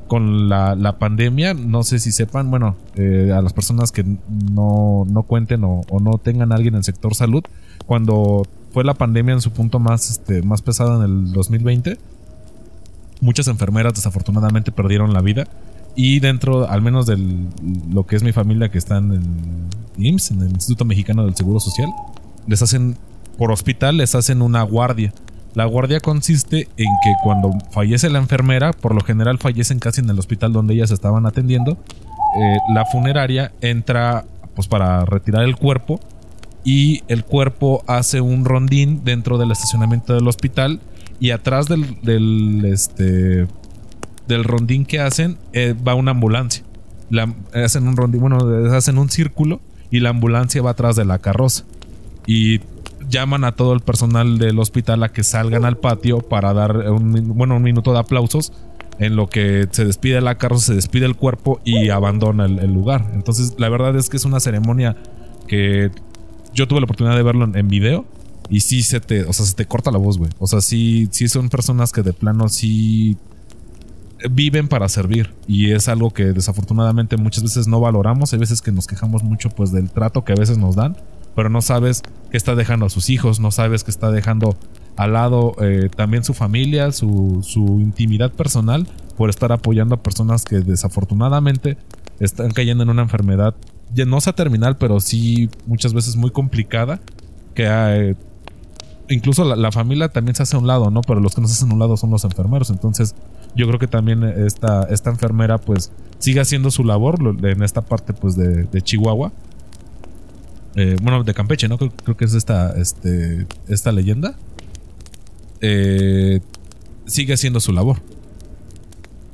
con 0.08 0.50
la, 0.50 0.76
la 0.76 0.98
pandemia. 0.98 1.54
No 1.54 1.84
sé 1.84 2.00
si 2.00 2.12
sepan, 2.12 2.50
bueno, 2.50 2.76
eh, 2.96 3.32
a 3.36 3.41
las 3.41 3.54
personas 3.54 3.91
que 3.91 4.04
no, 4.04 5.06
no 5.08 5.24
cuenten 5.24 5.63
o, 5.63 5.82
no 6.02 6.18
tengan 6.18 6.52
a 6.52 6.56
alguien 6.56 6.76
en 6.76 6.80
el 6.80 6.84
sector 6.84 7.15
salud, 7.15 7.44
cuando 7.86 8.44
fue 8.72 8.84
la 8.84 8.94
pandemia 8.94 9.34
en 9.34 9.41
su 9.41 9.52
punto 9.52 9.80
más, 9.80 10.10
este, 10.10 10.41
más 10.41 10.62
pesado 10.62 11.04
en 11.04 11.10
el 11.10 11.34
2020, 11.34 11.98
muchas 13.22 13.48
enfermeras 13.48 13.94
desafortunadamente 13.94 14.72
perdieron 14.72 15.13
la 15.13 15.22
vida 15.22 15.46
y 15.96 16.20
dentro, 16.20 16.70
al 16.70 16.82
menos 16.82 17.06
de 17.06 17.18
lo 17.89 18.06
que 18.06 18.18
es 18.18 18.24
mi 18.24 18.34
familia 18.34 18.70
que 18.70 18.78
está 18.78 18.98
en 18.98 19.13
el 19.13 20.06
IMSS, 20.06 20.32
en 20.32 20.41
el 20.41 20.52
Instituto 20.52 20.84
Mexicano 20.84 21.26
del 21.26 21.36
Seguro 21.36 21.60
Social, 21.62 21.89
les 22.48 22.62
hacen, 22.62 22.98
por 23.38 23.52
hospital, 23.52 23.98
les 23.98 24.13
hacen 24.13 24.41
una 24.41 24.62
guardia. 24.63 25.13
La 25.56 25.65
guardia 25.65 26.02
consiste 26.02 26.68
en 26.78 26.88
que 27.02 27.13
cuando 27.24 27.52
fallece 27.72 28.10
la 28.10 28.20
enfermera, 28.20 28.74
por 28.74 28.94
lo 28.94 29.02
general 29.02 29.38
fallecen 29.39 29.80
casi 29.80 30.02
en 30.02 30.10
el 30.10 30.20
hospital 30.20 30.52
donde 30.52 30.74
ellas 30.74 30.91
estaban 30.91 31.26
atendiendo, 31.26 31.78
eh, 32.38 32.58
la 32.74 32.86
funeraria 32.86 33.54
entra 33.62 34.26
pues 34.54 34.68
para 34.68 35.06
retirar 35.06 35.44
el 35.44 35.56
cuerpo 35.56 36.00
y 36.65 37.04
el 37.08 37.24
cuerpo 37.24 37.84
hace 37.88 38.20
un 38.20 38.44
rondín 38.44 39.04
dentro 39.06 39.38
del 39.38 39.52
estacionamiento 39.52 40.13
del 40.13 40.28
hospital 40.28 40.82
y 41.22 41.32
atrás 41.32 41.68
del, 41.68 42.65
este 42.65 43.48
del 44.28 44.44
rondín 44.44 44.86
que 44.86 45.00
hacen 45.00 45.38
eh, 45.54 45.74
va 45.74 45.96
una 45.96 46.12
ambulancia. 46.12 46.65
La, 47.10 47.34
hacen 47.54 47.88
un 47.88 47.96
rondín, 47.96 48.20
bueno, 48.20 48.39
hacen 48.76 48.98
un 48.98 49.10
círculo 49.10 49.62
y 49.89 50.02
la 50.02 50.10
ambulancia 50.10 50.62
va 50.62 50.72
atrás 50.72 50.98
de 50.98 51.06
la 51.06 51.20
carroza. 51.20 51.63
Y 52.28 52.60
llaman 53.10 53.44
a 53.44 53.54
todo 53.54 53.74
el 53.74 53.82
personal 53.82 54.38
del 54.38 54.60
hospital 54.60 55.04
a 55.04 55.10
que 55.10 55.24
salgan 55.24 55.65
al 55.65 55.78
patio 55.78 56.20
para 56.20 56.54
dar 56.54 56.78
un, 56.91 57.34
bueno, 57.36 57.58
un 57.58 57.63
minuto 57.63 57.94
de 57.94 58.00
aplausos 58.00 58.54
en 59.00 59.15
lo 59.15 59.28
que 59.28 59.68
se 59.72 59.86
despide 59.86 60.22
la 60.22 60.38
carroza, 60.38 60.68
se 60.68 60.76
despide 60.76 61.06
el 61.06 61.15
cuerpo 61.15 61.60
y 61.65 61.89
abandona 61.89 62.46
el, 62.46 62.60
el 62.60 62.74
lugar. 62.74 63.12
Entonces, 63.13 63.56
la 63.58 63.70
verdad 63.70 63.96
es 63.96 64.10
que 64.10 64.18
es 64.18 64.26
una 64.26 64.39
ceremonia 64.39 64.96
que 65.48 65.91
yo 66.54 66.68
tuve 66.68 66.80
la 66.80 66.86
oportunidad 66.86 67.15
de 67.15 67.24
verlo 67.24 67.46
en, 67.46 67.58
en 67.58 67.68
video 67.68 68.06
y 68.50 68.62
sí 68.62 68.84
se 68.84 69.00
te, 69.00 69.24
o 69.24 69.34
sea, 69.34 69.46
se 69.46 69.56
te 69.56 69.65
corta 69.65 69.91
la 69.91 69.98
voz, 69.98 70.18
güey. 70.18 70.32
O 70.39 70.48
sea, 70.48 70.62
sí, 70.62 71.08
sí 71.12 71.28
son 71.28 71.50
personas 71.50 71.91
que 71.91 72.02
de 72.04 72.13
plano 72.13 72.50
sí 72.50 73.18
viven 74.30 74.68
para 74.68 74.88
servir 74.89 75.34
y 75.48 75.72
es 75.72 75.88
algo 75.88 76.12
que 76.12 76.26
desafortunadamente 76.26 77.18
muchas 77.18 77.44
veces 77.44 77.68
no 77.68 77.80
valoramos, 77.80 78.34
hay 78.34 78.39
veces 78.39 78.62
que 78.62 78.72
nos 78.72 78.88
quejamos 78.88 79.24
mucho 79.24 79.50
pues 79.50 79.72
del 79.72 79.89
trato 79.89 80.24
que 80.24 80.34
a 80.34 80.36
veces 80.36 80.58
nos 80.58 80.76
dan, 80.76 80.96
pero 81.36 81.50
no 81.50 81.62
sabes 81.62 82.02
que 82.32 82.38
está 82.38 82.56
dejando 82.56 82.86
a 82.86 82.89
sus 82.89 83.10
hijos, 83.10 83.39
no 83.39 83.52
sabes 83.52 83.84
que 83.84 83.91
está 83.91 84.12
dejando 84.12 84.58
al 84.95 85.13
lado 85.13 85.56
eh, 85.62 85.89
también 85.95 86.24
su 86.24 86.34
familia, 86.34 86.91
su, 86.91 87.41
su 87.43 87.80
intimidad 87.82 88.32
personal 88.32 88.88
por 89.17 89.30
estar 89.30 89.52
apoyando 89.52 89.95
a 89.95 90.04
personas 90.04 90.43
que 90.43 90.60
desafortunadamente 90.60 91.78
están 92.19 92.52
cayendo 92.52 92.84
en 92.84 92.89
una 92.89 93.02
enfermedad, 93.02 93.56
ya 93.93 94.06
no 94.06 94.19
sea 94.21 94.34
terminal, 94.34 94.78
pero 94.78 95.00
sí 95.00 95.50
muchas 95.65 95.93
veces 95.93 96.15
muy 96.15 96.32
complicada, 96.32 97.02
que 97.54 97.65
eh, 97.67 98.15
incluso 99.10 99.43
la, 99.56 99.71
familia 99.71 100.10
también 100.10 100.36
se 100.36 100.43
hace 100.43 100.56
a 100.56 100.60
un 100.60 100.67
lado, 100.67 100.89
¿no? 100.91 101.02
Pero 101.02 101.19
los 101.19 101.36
que 101.36 101.41
no 101.41 101.48
se 101.48 101.54
hacen 101.54 101.69
a 101.71 101.74
un 101.74 101.80
lado 101.80 101.98
son 101.98 102.10
los 102.10 102.24
enfermeros. 102.24 102.69
Entonces, 102.69 103.15
yo 103.56 103.67
creo 103.67 103.80
que 103.80 103.88
también 103.88 104.24
esta, 104.24 104.84
esta 104.84 105.10
enfermera, 105.10 105.58
pues, 105.58 105.91
sigue 106.19 106.39
haciendo 106.39 106.71
su 106.71 106.84
labor 106.84 107.19
en 107.43 107.63
esta 107.63 107.82
parte, 107.82 108.13
pues, 108.13 108.36
de, 108.36 108.63
de 108.63 108.82
Chihuahua. 108.82 109.32
Eh, 110.76 110.98
bueno, 111.02 111.24
de 111.24 111.34
Campeche, 111.34 111.68
¿no? 111.68 111.78
Creo, 111.78 112.18
que 112.18 112.26
es 112.26 112.34
esta, 112.34 112.78
este, 112.78 113.48
esta 113.68 113.92
leyenda. 113.92 114.36
Eh, 115.62 116.42
sigue 117.06 117.34
haciendo 117.34 117.60
su 117.60 117.72
labor. 117.72 118.02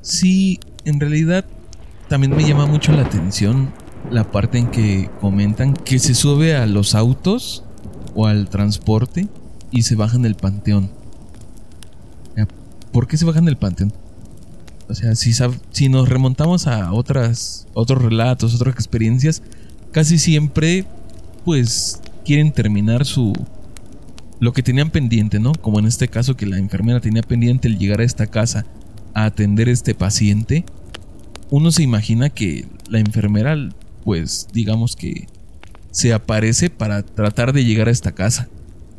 Sí, 0.02 0.60
en 0.86 1.00
realidad 1.00 1.46
también 2.10 2.36
me 2.36 2.48
llama 2.48 2.66
mucho 2.66 2.92
la 2.92 3.04
atención 3.04 3.74
la 4.10 4.32
parte 4.32 4.58
en 4.58 4.68
que 4.68 5.10
comentan 5.20 5.74
que 5.74 6.00
se 6.00 6.16
sube 6.16 6.56
a 6.56 6.66
los 6.66 6.96
autos 6.96 7.64
o 8.16 8.28
al 8.28 8.50
transporte 8.50 9.28
y 9.72 9.84
se 9.84 9.96
bajan 9.96 10.24
del 10.24 10.36
panteón. 10.36 10.90
¿Por 12.92 13.08
qué 13.08 13.18
se 13.18 13.24
bajan 13.26 13.46
del 13.46 13.58
panteón? 13.58 13.94
O 14.90 14.94
sea, 14.94 15.16
si, 15.16 15.32
si 15.72 15.88
nos 15.88 16.10
remontamos 16.10 16.68
a 16.68 16.92
otras, 16.92 17.68
otros 17.74 18.02
relatos, 18.02 18.54
otras 18.54 18.76
experiencias, 18.76 19.42
casi 19.94 20.18
siempre, 20.18 20.86
pues, 21.46 22.02
quieren 22.26 22.52
terminar 22.52 23.06
su... 23.06 23.34
Lo 24.40 24.54
que 24.54 24.64
tenían 24.64 24.90
pendiente, 24.90 25.40
¿no? 25.40 25.54
Como 25.54 25.80
en 25.80 25.86
este 25.86 26.08
caso 26.08 26.36
que 26.36 26.48
la 26.48 26.58
enfermera 26.58 27.00
tenía 27.00 27.22
pendiente 27.22 27.68
el 27.68 27.78
llegar 27.78 28.02
a 28.02 28.06
esta 28.06 28.26
casa 28.26 28.66
a 29.14 29.26
atender 29.26 29.68
a 29.68 29.72
este 29.72 29.94
paciente. 29.94 30.66
Uno 31.52 31.72
se 31.72 31.84
imagina 31.84 32.30
que 32.30 32.66
la 32.90 33.00
enfermera, 33.00 33.56
pues, 34.04 34.48
digamos 34.52 34.96
que 34.96 35.28
se 35.92 36.14
aparece 36.14 36.70
para 36.70 37.04
tratar 37.04 37.54
de 37.54 37.66
llegar 37.66 37.88
a 37.88 37.92
esta 37.92 38.14
casa. 38.14 38.50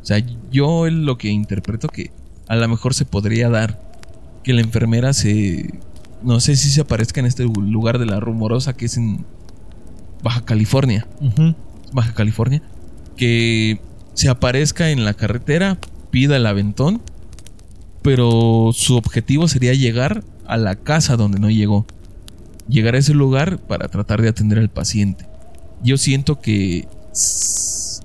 O 0.01 0.05
sea, 0.05 0.23
yo 0.51 0.89
lo 0.89 1.17
que 1.17 1.29
interpreto 1.29 1.87
que 1.87 2.11
a 2.47 2.55
lo 2.55 2.67
mejor 2.67 2.93
se 2.93 3.05
podría 3.05 3.49
dar 3.49 3.79
que 4.43 4.53
la 4.53 4.61
enfermera 4.61 5.13
se... 5.13 5.73
No 6.21 6.39
sé 6.39 6.55
si 6.55 6.69
se 6.69 6.81
aparezca 6.81 7.19
en 7.19 7.25
este 7.25 7.43
lugar 7.43 7.99
de 7.99 8.05
la 8.05 8.19
rumorosa 8.19 8.73
que 8.73 8.85
es 8.85 8.95
en 8.95 9.25
Baja 10.21 10.45
California. 10.45 11.05
Baja 11.93 12.13
California. 12.13 12.61
Que 13.15 13.79
se 14.13 14.29
aparezca 14.29 14.89
en 14.89 15.05
la 15.05 15.13
carretera, 15.13 15.77
pida 16.11 16.37
el 16.37 16.45
aventón, 16.45 17.01
pero 18.01 18.71
su 18.73 18.95
objetivo 18.97 19.47
sería 19.47 19.73
llegar 19.73 20.23
a 20.45 20.57
la 20.57 20.75
casa 20.75 21.15
donde 21.15 21.39
no 21.39 21.49
llegó. 21.49 21.85
Llegar 22.67 22.95
a 22.95 22.99
ese 22.99 23.13
lugar 23.13 23.59
para 23.59 23.87
tratar 23.87 24.21
de 24.21 24.29
atender 24.29 24.59
al 24.59 24.69
paciente. 24.69 25.25
Yo 25.83 25.97
siento 25.97 26.39
que 26.39 26.87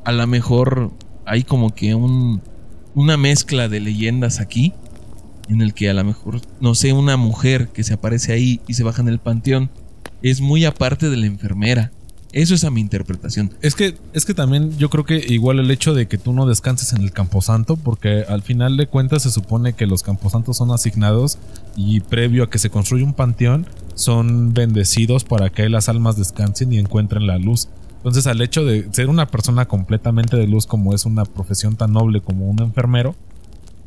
a 0.04 0.12
lo 0.12 0.26
mejor 0.26 0.92
hay 1.26 1.44
como 1.44 1.74
que 1.74 1.94
un, 1.94 2.40
una 2.94 3.16
mezcla 3.16 3.68
de 3.68 3.80
leyendas 3.80 4.40
aquí, 4.40 4.72
en 5.48 5.62
el 5.62 5.74
que 5.74 5.88
a 5.88 5.94
lo 5.94 6.04
mejor, 6.04 6.40
no 6.60 6.74
sé, 6.74 6.92
una 6.92 7.16
mujer 7.16 7.68
que 7.68 7.84
se 7.84 7.94
aparece 7.94 8.32
ahí 8.32 8.60
y 8.66 8.74
se 8.74 8.84
baja 8.84 9.02
en 9.02 9.08
el 9.08 9.18
panteón, 9.18 9.70
es 10.22 10.40
muy 10.40 10.64
aparte 10.64 11.08
de 11.08 11.16
la 11.16 11.26
enfermera. 11.26 11.92
Eso 12.32 12.54
es 12.54 12.64
a 12.64 12.70
mi 12.70 12.80
interpretación. 12.80 13.54
Es 13.62 13.74
que, 13.74 13.96
es 14.12 14.26
que 14.26 14.34
también 14.34 14.76
yo 14.76 14.90
creo 14.90 15.04
que 15.04 15.16
igual 15.28 15.58
el 15.58 15.70
hecho 15.70 15.94
de 15.94 16.08
que 16.08 16.18
tú 16.18 16.32
no 16.32 16.46
descanses 16.46 16.92
en 16.92 17.00
el 17.02 17.12
camposanto, 17.12 17.76
porque 17.76 18.24
al 18.28 18.42
final 18.42 18.76
de 18.76 18.86
cuentas 18.86 19.22
se 19.22 19.30
supone 19.30 19.72
que 19.72 19.86
los 19.86 20.02
camposantos 20.02 20.58
son 20.58 20.70
asignados 20.70 21.38
y 21.74 22.00
previo 22.00 22.44
a 22.44 22.50
que 22.50 22.58
se 22.58 22.68
construya 22.68 23.04
un 23.04 23.14
panteón, 23.14 23.66
son 23.94 24.52
bendecidos 24.52 25.24
para 25.24 25.48
que 25.50 25.68
las 25.70 25.88
almas 25.88 26.16
descansen 26.16 26.72
y 26.72 26.78
encuentren 26.78 27.26
la 27.26 27.38
luz. 27.38 27.68
Entonces, 27.96 28.26
al 28.26 28.40
hecho 28.42 28.64
de 28.64 28.88
ser 28.92 29.08
una 29.08 29.26
persona 29.26 29.66
completamente 29.66 30.36
de 30.36 30.46
luz, 30.46 30.66
como 30.66 30.94
es 30.94 31.04
una 31.06 31.24
profesión 31.24 31.76
tan 31.76 31.92
noble 31.92 32.20
como 32.20 32.48
un 32.48 32.60
enfermero, 32.60 33.16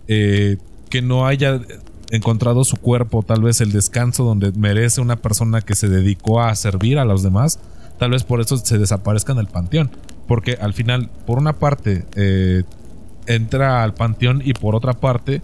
eh, 0.08 0.58
que 0.90 1.02
no 1.02 1.28
haya 1.28 1.62
encontrado 2.10 2.66
su 2.66 2.76
cuerpo, 2.76 3.24
tal 3.24 3.42
vez 3.42 3.62
el 3.62 3.72
descanso 3.72 4.26
donde 4.26 4.52
merece 4.52 5.00
una 5.00 5.16
persona 5.16 5.62
que 5.62 5.76
se 5.76 5.88
dedicó 5.88 6.42
a 6.42 6.54
servir 6.56 7.00
a 7.00 7.06
los 7.06 7.24
demás, 7.24 7.60
tal 8.02 8.10
vez 8.10 8.24
por 8.24 8.42
eso 8.42 8.58
se 8.58 8.80
desaparezca 8.80 9.32
en 9.32 9.38
el 9.38 9.46
panteón. 9.46 9.92
Porque 10.28 10.58
al 10.60 10.74
final, 10.74 11.12
por 11.28 11.38
una 11.38 11.54
parte, 11.54 12.04
eh, 12.16 12.64
entra 13.28 13.84
al 13.84 13.94
panteón 13.94 14.42
y 14.44 14.54
por 14.54 14.74
otra 14.74 14.94
parte, 14.94 15.44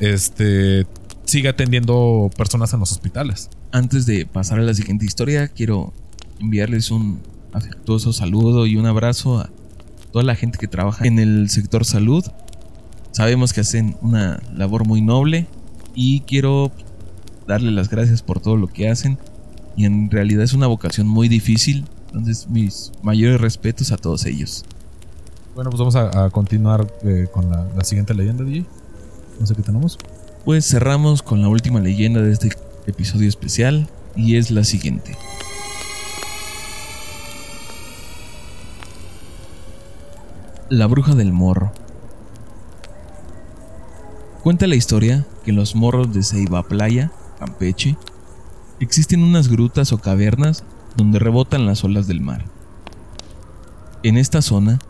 este 0.00 0.86
sigue 1.26 1.50
atendiendo 1.50 2.30
personas 2.34 2.72
en 2.72 2.80
los 2.80 2.92
hospitales. 2.92 3.50
Antes 3.72 4.06
de 4.06 4.24
pasar 4.24 4.58
a 4.58 4.62
la 4.62 4.72
siguiente 4.72 5.04
historia, 5.04 5.48
quiero 5.48 5.92
enviarles 6.40 6.90
un 6.90 7.20
afectuoso 7.52 8.14
saludo 8.14 8.66
y 8.66 8.76
un 8.76 8.86
abrazo 8.86 9.40
a 9.40 9.50
toda 10.10 10.24
la 10.24 10.34
gente 10.34 10.56
que 10.56 10.66
trabaja 10.66 11.06
en 11.06 11.18
el 11.18 11.50
sector 11.50 11.84
salud. 11.84 12.24
Sabemos 13.12 13.52
que 13.52 13.60
hacen 13.60 13.98
una 14.00 14.40
labor 14.56 14.86
muy 14.86 15.02
noble 15.02 15.46
y 15.94 16.20
quiero 16.20 16.72
darle 17.46 17.70
las 17.70 17.90
gracias 17.90 18.22
por 18.22 18.40
todo 18.40 18.56
lo 18.56 18.68
que 18.68 18.88
hacen. 18.88 19.18
Y 19.76 19.84
en 19.84 20.10
realidad 20.10 20.42
es 20.42 20.54
una 20.54 20.68
vocación 20.68 21.06
muy 21.06 21.28
difícil. 21.28 21.84
Entonces 22.08 22.48
mis 22.48 22.92
mayores 23.02 23.40
respetos 23.40 23.92
a 23.92 23.96
todos 23.96 24.24
ellos. 24.26 24.64
Bueno, 25.54 25.70
pues 25.70 25.78
vamos 25.78 25.96
a, 25.96 26.24
a 26.24 26.30
continuar 26.30 26.86
eh, 27.02 27.26
con 27.32 27.50
la, 27.50 27.66
la, 27.76 27.84
siguiente 27.84 28.14
leyenda, 28.14 28.44
DJ. 28.44 28.64
No 29.40 29.46
sé 29.46 29.54
qué 29.54 29.62
tenemos. 29.62 29.98
Pues 30.44 30.66
cerramos 30.66 31.22
con 31.22 31.42
la 31.42 31.48
última 31.48 31.80
leyenda 31.80 32.22
de 32.22 32.32
este 32.32 32.50
episodio 32.86 33.28
especial, 33.28 33.88
y 34.18 34.36
es 34.36 34.50
la 34.50 34.64
siguiente. 34.64 35.16
La 40.68 40.86
bruja 40.86 41.14
del 41.14 41.32
morro. 41.32 41.72
Cuenta 44.42 44.66
la 44.66 44.74
historia 44.74 45.26
que 45.44 45.50
en 45.50 45.56
los 45.56 45.74
morros 45.74 46.12
de 46.12 46.22
Ceiba 46.22 46.62
Playa, 46.64 47.12
Campeche, 47.38 47.96
existen 48.80 49.22
unas 49.22 49.48
grutas 49.48 49.92
o 49.92 49.98
cavernas 49.98 50.64
donde 50.98 51.20
rebotan 51.20 51.64
las 51.64 51.84
olas 51.84 52.08
del 52.08 52.20
mar. 52.20 52.44
En 54.02 54.18
esta 54.18 54.42
zona, 54.42 54.80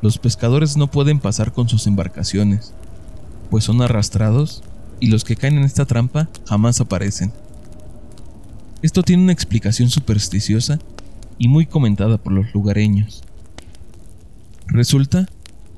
los 0.00 0.18
pescadores 0.18 0.76
no 0.76 0.86
pueden 0.88 1.18
pasar 1.18 1.52
con 1.52 1.68
sus 1.68 1.88
embarcaciones, 1.88 2.72
pues 3.50 3.64
son 3.64 3.82
arrastrados 3.82 4.62
y 5.00 5.08
los 5.08 5.24
que 5.24 5.34
caen 5.34 5.58
en 5.58 5.64
esta 5.64 5.84
trampa 5.84 6.28
jamás 6.46 6.80
aparecen. 6.80 7.32
Esto 8.82 9.02
tiene 9.02 9.24
una 9.24 9.32
explicación 9.32 9.90
supersticiosa 9.90 10.78
y 11.38 11.48
muy 11.48 11.66
comentada 11.66 12.18
por 12.18 12.32
los 12.32 12.54
lugareños. 12.54 13.24
Resulta 14.68 15.28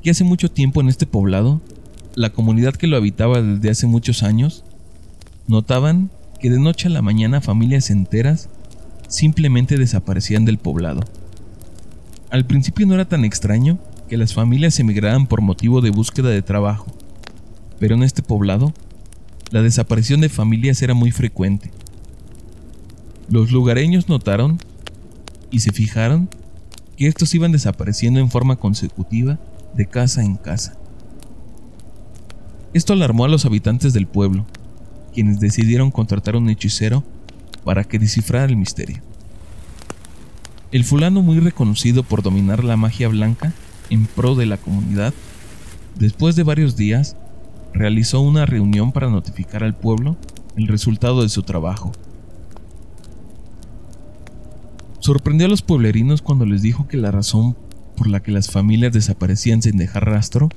que 0.03 0.11
hace 0.11 0.25
mucho 0.25 0.51
tiempo 0.51 0.83
en 0.83 0.91
este 0.91 1.07
poblado, 1.07 1.63
la 2.15 2.31
comunidad 2.31 2.75
que 2.75 2.87
lo 2.87 2.99
habitaba 2.99 3.41
desde 3.41 3.71
hace 3.71 3.87
muchos 3.87 4.23
años, 4.25 4.63
notaban 5.47 6.11
que 6.39 6.51
de 6.51 6.61
noche 6.61 6.89
a 6.89 6.91
la 6.91 7.01
mañana 7.01 7.41
familias 7.41 7.89
enteras 7.89 8.51
simplemente 9.11 9.77
desaparecían 9.77 10.47
del 10.47 10.57
poblado. 10.57 11.01
Al 12.31 12.47
principio 12.47 12.87
no 12.87 12.95
era 12.95 13.07
tan 13.07 13.25
extraño 13.25 13.79
que 14.09 14.17
las 14.17 14.33
familias 14.33 14.79
emigraran 14.79 15.27
por 15.27 15.43
motivo 15.43 15.81
de 15.81 15.91
búsqueda 15.91 16.31
de 16.31 16.43
trabajo, 16.43 16.87
pero 17.79 17.97
en 17.97 18.05
este 18.05 18.23
poblado, 18.23 18.73
la 19.51 19.63
desaparición 19.63 20.21
de 20.21 20.29
familias 20.29 20.81
era 20.81 20.95
muy 20.95 21.11
frecuente. 21.11 21.73
Los 23.29 23.51
lugareños 23.51 24.09
notaron 24.09 24.59
y 25.51 25.61
se 25.61 25.73
fijaron 25.73 26.29
que 26.97 27.09
estos 27.09 27.35
iban 27.35 27.53
desapareciendo 27.53 28.21
en 28.21 28.31
forma 28.31 28.57
consecutiva 28.57 29.41
de 29.75 29.87
casa 29.87 30.23
en 30.23 30.37
casa. 30.37 30.77
Esto 32.73 32.93
alarmó 32.93 33.25
a 33.25 33.29
los 33.29 33.45
habitantes 33.45 33.93
del 33.93 34.07
pueblo, 34.07 34.47
quienes 35.13 35.41
decidieron 35.41 35.91
contratar 35.91 36.37
a 36.37 36.39
un 36.39 36.49
hechicero 36.49 37.03
para 37.65 37.85
que 37.85 37.99
descifrara 37.99 38.47
el 38.47 38.57
misterio. 38.57 39.03
El 40.73 40.85
fulano 40.85 41.23
muy 41.23 41.41
reconocido 41.41 42.03
por 42.03 42.23
dominar 42.23 42.63
la 42.63 42.77
magia 42.77 43.09
blanca 43.09 43.53
en 43.91 44.07
pro 44.07 44.35
de 44.35 44.47
la 44.47 44.57
comunidad, 44.57 45.13
después 45.99 46.37
de 46.37 46.45
varios 46.45 46.77
días, 46.77 47.17
realizó 47.73 48.21
una 48.21 48.47
reunión 48.47 48.93
para 48.93 49.11
notificar 49.11 49.65
al 49.65 49.75
pueblo 49.75 50.17
el 50.57 50.69
resultado 50.69 51.23
de 51.23 51.29
su 51.29 51.43
trabajo. 51.43 51.93
Sorprendió 55.01 55.47
a 55.47 55.51
los 55.51 55.63
pueblerinos 55.63 56.23
cuando 56.23 56.47
les 56.47 56.63
dijo 56.63 56.87
que 56.87 56.97
la 56.97 57.11
razón 57.11 57.57
por 57.97 58.07
la 58.07 58.21
que 58.21 58.33
las 58.33 58.51
familias 58.51 58.93
desaparecían 58.93 59.63
sin 59.63 59.77
dejar 59.77 60.07
rastro 60.07 60.51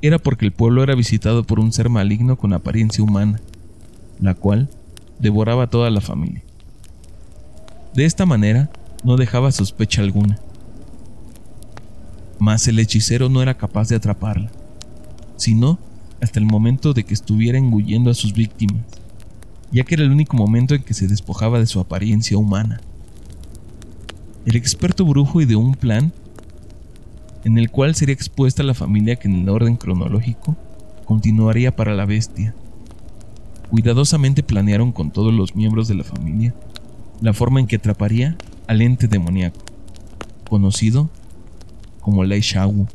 era 0.00 0.18
porque 0.18 0.46
el 0.46 0.52
pueblo 0.52 0.82
era 0.82 0.94
visitado 0.94 1.44
por 1.44 1.58
un 1.58 1.72
ser 1.72 1.88
maligno 1.88 2.36
con 2.36 2.52
apariencia 2.52 3.02
humana, 3.02 3.40
la 4.20 4.34
cual 4.34 4.70
devoraba 5.18 5.64
a 5.64 5.70
toda 5.70 5.90
la 5.90 6.00
familia. 6.00 6.42
De 7.94 8.04
esta 8.04 8.26
manera, 8.26 8.70
no 9.04 9.16
dejaba 9.16 9.52
sospecha 9.52 10.02
alguna. 10.02 10.38
Mas 12.38 12.68
el 12.68 12.78
hechicero 12.78 13.28
no 13.28 13.42
era 13.42 13.56
capaz 13.56 13.88
de 13.88 13.96
atraparla, 13.96 14.50
sino 15.36 15.78
hasta 16.20 16.38
el 16.38 16.46
momento 16.46 16.92
de 16.92 17.04
que 17.04 17.14
estuviera 17.14 17.58
engullendo 17.58 18.10
a 18.10 18.14
sus 18.14 18.32
víctimas, 18.32 18.84
ya 19.72 19.84
que 19.84 19.94
era 19.94 20.04
el 20.04 20.10
único 20.10 20.36
momento 20.36 20.74
en 20.74 20.82
que 20.82 20.94
se 20.94 21.06
despojaba 21.06 21.58
de 21.58 21.66
su 21.66 21.80
apariencia 21.80 22.38
humana. 22.38 22.80
El 24.46 24.56
experto 24.56 25.04
brujo 25.04 25.40
ideó 25.40 25.58
un 25.58 25.74
plan 25.74 26.12
en 27.44 27.58
el 27.58 27.70
cual 27.70 27.94
sería 27.94 28.14
expuesta 28.14 28.62
la 28.62 28.74
familia 28.74 29.16
que 29.16 29.28
en 29.28 29.42
el 29.42 29.48
orden 29.48 29.76
cronológico 29.76 30.56
continuaría 31.04 31.74
para 31.74 31.94
la 31.94 32.04
bestia. 32.04 32.54
Cuidadosamente 33.70 34.42
planearon 34.42 34.92
con 34.92 35.10
todos 35.10 35.32
los 35.32 35.54
miembros 35.54 35.88
de 35.88 35.94
la 35.94 36.04
familia 36.04 36.54
la 37.20 37.34
forma 37.34 37.60
en 37.60 37.66
que 37.66 37.76
atraparía 37.76 38.36
al 38.66 38.80
ente 38.80 39.08
demoníaco, 39.08 39.60
conocido 40.48 41.10
como 42.00 42.24
Lei 42.24 42.40
Shawu. 42.40 42.86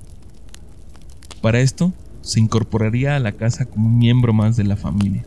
Para 1.41 1.59
esto, 1.59 1.93
se 2.21 2.39
incorporaría 2.39 3.15
a 3.15 3.19
la 3.19 3.33
casa 3.33 3.65
como 3.65 3.87
un 3.87 3.97
miembro 3.97 4.33
más 4.33 4.55
de 4.55 4.63
la 4.63 4.77
familia. 4.77 5.25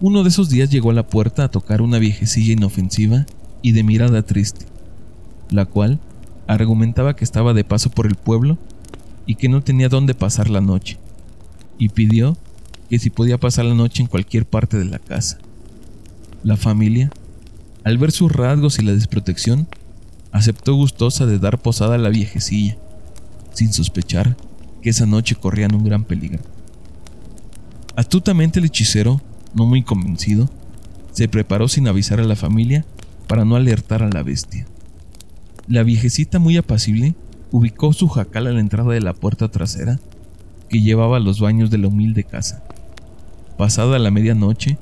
Uno 0.00 0.22
de 0.22 0.28
esos 0.28 0.48
días 0.48 0.70
llegó 0.70 0.90
a 0.90 0.94
la 0.94 1.06
puerta 1.06 1.44
a 1.44 1.50
tocar 1.50 1.82
una 1.82 1.98
viejecilla 1.98 2.52
inofensiva 2.52 3.26
y 3.62 3.72
de 3.72 3.82
mirada 3.82 4.22
triste, 4.22 4.66
la 5.50 5.66
cual 5.66 5.98
argumentaba 6.46 7.16
que 7.16 7.24
estaba 7.24 7.54
de 7.54 7.64
paso 7.64 7.90
por 7.90 8.06
el 8.06 8.14
pueblo 8.14 8.58
y 9.26 9.36
que 9.36 9.48
no 9.48 9.62
tenía 9.62 9.88
dónde 9.88 10.14
pasar 10.14 10.50
la 10.50 10.60
noche, 10.60 10.98
y 11.78 11.90
pidió 11.90 12.36
que 12.88 12.98
si 12.98 13.10
podía 13.10 13.38
pasar 13.38 13.64
la 13.64 13.74
noche 13.74 14.02
en 14.02 14.08
cualquier 14.08 14.46
parte 14.46 14.78
de 14.78 14.84
la 14.84 14.98
casa. 14.98 15.38
La 16.42 16.56
familia, 16.56 17.10
al 17.84 17.98
ver 17.98 18.12
sus 18.12 18.30
rasgos 18.30 18.78
y 18.78 18.82
la 18.82 18.92
desprotección, 18.92 19.68
aceptó 20.32 20.74
gustosa 20.74 21.26
de 21.26 21.38
dar 21.38 21.60
posada 21.60 21.94
a 21.94 21.98
la 21.98 22.08
viejecilla, 22.08 22.76
sin 23.52 23.72
sospechar 23.72 24.36
que 24.82 24.90
esa 24.90 25.06
noche 25.06 25.34
corrían 25.34 25.74
un 25.74 25.84
gran 25.84 26.04
peligro. 26.04 26.42
Astutamente 27.96 28.58
el 28.58 28.66
hechicero, 28.66 29.20
no 29.54 29.66
muy 29.66 29.82
convencido, 29.82 30.50
se 31.12 31.28
preparó 31.28 31.68
sin 31.68 31.86
avisar 31.86 32.20
a 32.20 32.24
la 32.24 32.36
familia 32.36 32.84
para 33.28 33.44
no 33.44 33.56
alertar 33.56 34.02
a 34.02 34.10
la 34.10 34.22
bestia. 34.22 34.66
La 35.68 35.82
viejecita 35.82 36.38
muy 36.38 36.56
apacible 36.56 37.14
ubicó 37.52 37.92
su 37.92 38.08
jacal 38.08 38.48
a 38.48 38.52
la 38.52 38.60
entrada 38.60 38.92
de 38.92 39.00
la 39.00 39.14
puerta 39.14 39.48
trasera 39.48 40.00
que 40.74 40.80
llevaba 40.80 41.18
a 41.18 41.20
los 41.20 41.38
baños 41.38 41.70
de 41.70 41.78
la 41.78 41.86
humilde 41.86 42.24
casa. 42.24 42.64
Pasada 43.56 44.00
la 44.00 44.10
medianoche, 44.10 44.76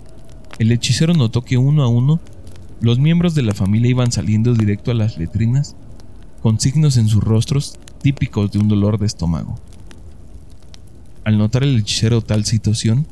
el 0.59 0.73
hechicero 0.73 1.13
notó 1.13 1.43
que 1.43 1.59
uno 1.59 1.83
a 1.83 1.89
uno 1.89 2.19
los 2.81 2.99
miembros 2.99 3.35
de 3.35 3.43
la 3.43 3.53
familia 3.53 3.91
iban 3.91 4.11
saliendo 4.11 4.55
directo 4.55 4.91
a 4.91 4.95
las 4.95 5.19
letrinas, 5.19 5.77
con 6.43 6.59
signos 6.59 6.97
en 6.97 7.09
sus 7.09 7.23
rostros 7.23 7.79
típicos 8.01 8.51
de 8.51 8.59
un 8.59 8.69
dolor 8.69 8.99
de 8.99 9.05
estómago. 9.05 9.57
Al 11.25 11.37
notar 11.37 11.63
el 11.63 11.81
hechicero 11.81 12.23
tal 12.23 12.47
situación, 12.47 13.07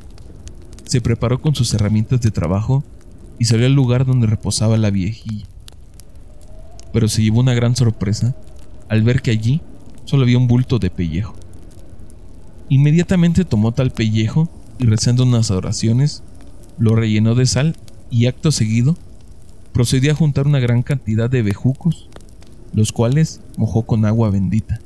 se 0.85 1.01
preparó 1.01 1.39
con 1.39 1.53
sus 1.53 1.71
herramientas 1.75 2.21
de 2.21 2.31
trabajo 2.31 2.83
y 3.37 3.45
salió 3.45 3.67
al 3.67 3.73
lugar 3.73 4.07
donde 4.07 4.25
reposaba 4.25 4.75
la 4.77 4.89
viejilla. 4.89 5.45
Pero 6.91 7.07
se 7.07 7.21
llevó 7.21 7.41
una 7.41 7.53
gran 7.53 7.75
sorpresa 7.75 8.35
al 8.89 9.03
ver 9.03 9.21
que 9.21 9.29
allí 9.29 9.61
solo 10.05 10.23
había 10.23 10.39
un 10.39 10.47
bulto 10.47 10.79
de 10.79 10.89
pellejo. 10.89 11.35
Inmediatamente 12.71 13.43
tomó 13.43 13.73
tal 13.73 13.91
pellejo 13.91 14.47
y 14.79 14.85
rezando 14.85 15.23
unas 15.23 15.51
oraciones, 15.51 16.23
lo 16.79 16.95
rellenó 16.95 17.35
de 17.35 17.45
sal 17.45 17.75
y 18.09 18.27
acto 18.27 18.49
seguido 18.49 18.95
procedió 19.73 20.13
a 20.13 20.15
juntar 20.15 20.47
una 20.47 20.59
gran 20.59 20.81
cantidad 20.81 21.29
de 21.29 21.41
bejucos, 21.41 22.07
los 22.73 22.93
cuales 22.93 23.41
mojó 23.57 23.81
con 23.85 24.05
agua 24.05 24.29
bendita. 24.29 24.79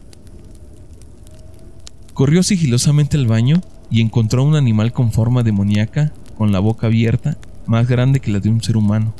Corrió 2.15 2.41
sigilosamente 2.41 3.17
al 3.17 3.28
baño 3.28 3.62
y 3.91 4.02
encontró 4.02 4.43
un 4.43 4.56
animal 4.56 4.91
con 4.91 5.12
forma 5.12 5.43
demoníaca, 5.43 6.12
con 6.39 6.52
la 6.52 6.60
boca 6.60 6.88
abierta, 6.88 7.38
más 7.67 7.88
grande 7.88 8.19
que 8.19 8.32
la 8.32 8.39
de 8.39 8.50
un 8.50 8.63
ser 8.63 8.78
humano, 8.78 9.13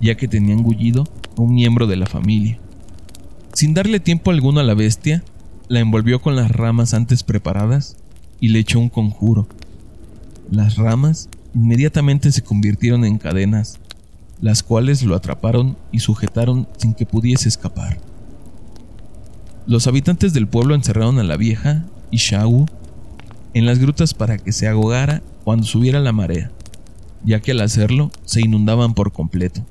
ya 0.00 0.16
que 0.16 0.26
tenía 0.26 0.54
engullido 0.54 1.04
a 1.38 1.42
un 1.42 1.54
miembro 1.54 1.86
de 1.86 1.94
la 1.94 2.06
familia. 2.06 2.58
Sin 3.52 3.72
darle 3.72 4.00
tiempo 4.00 4.32
alguno 4.32 4.58
a 4.58 4.64
la 4.64 4.74
bestia, 4.74 5.22
la 5.68 5.80
envolvió 5.80 6.20
con 6.20 6.36
las 6.36 6.50
ramas 6.50 6.94
antes 6.94 7.22
preparadas 7.22 7.96
y 8.40 8.48
le 8.48 8.58
echó 8.58 8.78
un 8.78 8.88
conjuro. 8.88 9.46
Las 10.50 10.76
ramas 10.76 11.28
inmediatamente 11.54 12.32
se 12.32 12.42
convirtieron 12.42 13.04
en 13.04 13.18
cadenas, 13.18 13.78
las 14.40 14.62
cuales 14.62 15.02
lo 15.02 15.14
atraparon 15.14 15.76
y 15.92 16.00
sujetaron 16.00 16.68
sin 16.76 16.94
que 16.94 17.06
pudiese 17.06 17.48
escapar. 17.48 17.98
Los 19.66 19.86
habitantes 19.86 20.34
del 20.34 20.46
pueblo 20.46 20.74
encerraron 20.74 21.18
a 21.18 21.24
la 21.24 21.36
vieja 21.36 21.86
y 22.10 22.18
Shau 22.18 22.66
en 23.54 23.66
las 23.66 23.78
grutas 23.78 24.12
para 24.12 24.36
que 24.36 24.52
se 24.52 24.68
ahogara 24.68 25.22
cuando 25.44 25.64
subiera 25.64 26.00
la 26.00 26.12
marea, 26.12 26.50
ya 27.24 27.40
que 27.40 27.52
al 27.52 27.60
hacerlo 27.60 28.10
se 28.24 28.40
inundaban 28.42 28.94
por 28.94 29.12
completo. 29.12 29.64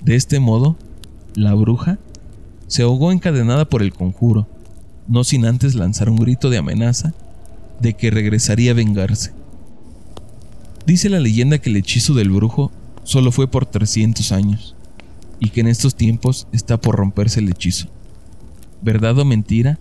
De 0.00 0.14
este 0.14 0.40
modo, 0.40 0.76
la 1.34 1.52
bruja 1.54 1.98
se 2.68 2.82
ahogó 2.82 3.12
encadenada 3.12 3.66
por 3.66 3.82
el 3.82 3.92
conjuro, 3.92 4.46
no 5.08 5.24
sin 5.24 5.44
antes 5.44 5.74
lanzar 5.74 6.08
un 6.08 6.16
grito 6.16 6.50
de 6.50 6.58
amenaza 6.58 7.14
de 7.80 7.94
que 7.94 8.10
regresaría 8.10 8.70
a 8.70 8.74
vengarse. 8.74 9.32
Dice 10.86 11.08
la 11.08 11.20
leyenda 11.20 11.58
que 11.58 11.70
el 11.70 11.76
hechizo 11.76 12.14
del 12.14 12.30
brujo 12.30 12.72
solo 13.04 13.32
fue 13.32 13.48
por 13.48 13.66
300 13.66 14.32
años 14.32 14.74
y 15.40 15.50
que 15.50 15.60
en 15.60 15.68
estos 15.68 15.94
tiempos 15.94 16.46
está 16.52 16.80
por 16.80 16.96
romperse 16.96 17.40
el 17.40 17.48
hechizo. 17.48 17.88
¿Verdad 18.80 19.18
o 19.18 19.24
mentira? 19.24 19.78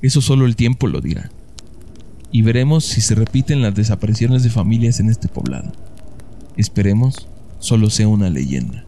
Eso 0.00 0.20
solo 0.20 0.46
el 0.46 0.56
tiempo 0.56 0.86
lo 0.86 1.00
dirá. 1.00 1.30
Y 2.30 2.42
veremos 2.42 2.84
si 2.84 3.00
se 3.00 3.14
repiten 3.14 3.62
las 3.62 3.74
desapariciones 3.74 4.42
de 4.42 4.50
familias 4.50 5.00
en 5.00 5.10
este 5.10 5.28
poblado. 5.28 5.72
esperemos 6.56 7.28
solo 7.58 7.88
sea 7.88 8.08
una 8.08 8.28
leyenda. 8.28 8.84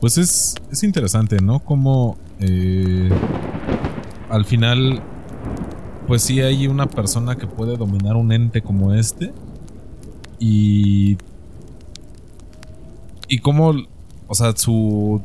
Pues 0.00 0.18
es, 0.18 0.54
es 0.70 0.82
interesante, 0.82 1.40
¿no? 1.40 1.60
Como 1.60 2.18
eh, 2.40 3.08
al 4.32 4.46
final, 4.46 5.02
pues 6.06 6.22
sí 6.22 6.40
hay 6.40 6.66
una 6.66 6.86
persona 6.86 7.36
que 7.36 7.46
puede 7.46 7.76
dominar 7.76 8.16
un 8.16 8.32
ente 8.32 8.62
como 8.62 8.94
este. 8.94 9.30
Y. 10.38 11.18
Y 13.28 13.38
como, 13.40 13.74
o 14.26 14.34
sea, 14.34 14.56
su. 14.56 15.20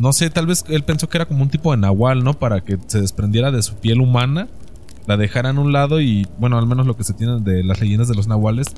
No 0.00 0.14
sé, 0.14 0.30
tal 0.30 0.46
vez 0.46 0.64
él 0.68 0.84
pensó 0.84 1.10
que 1.10 1.18
era 1.18 1.26
como 1.26 1.42
un 1.42 1.50
tipo 1.50 1.70
de 1.70 1.76
nahual, 1.76 2.24
¿no? 2.24 2.32
Para 2.32 2.62
que 2.62 2.78
se 2.86 3.02
desprendiera 3.02 3.50
de 3.50 3.62
su 3.62 3.74
piel 3.74 4.00
humana, 4.00 4.48
la 5.06 5.18
dejaran 5.18 5.58
a 5.58 5.60
un 5.60 5.74
lado 5.74 6.00
y, 6.00 6.26
bueno, 6.38 6.56
al 6.58 6.66
menos 6.66 6.86
lo 6.86 6.96
que 6.96 7.04
se 7.04 7.12
tiene 7.12 7.40
de 7.40 7.62
las 7.62 7.80
leyendas 7.80 8.08
de 8.08 8.14
los 8.14 8.26
nahuales 8.26 8.68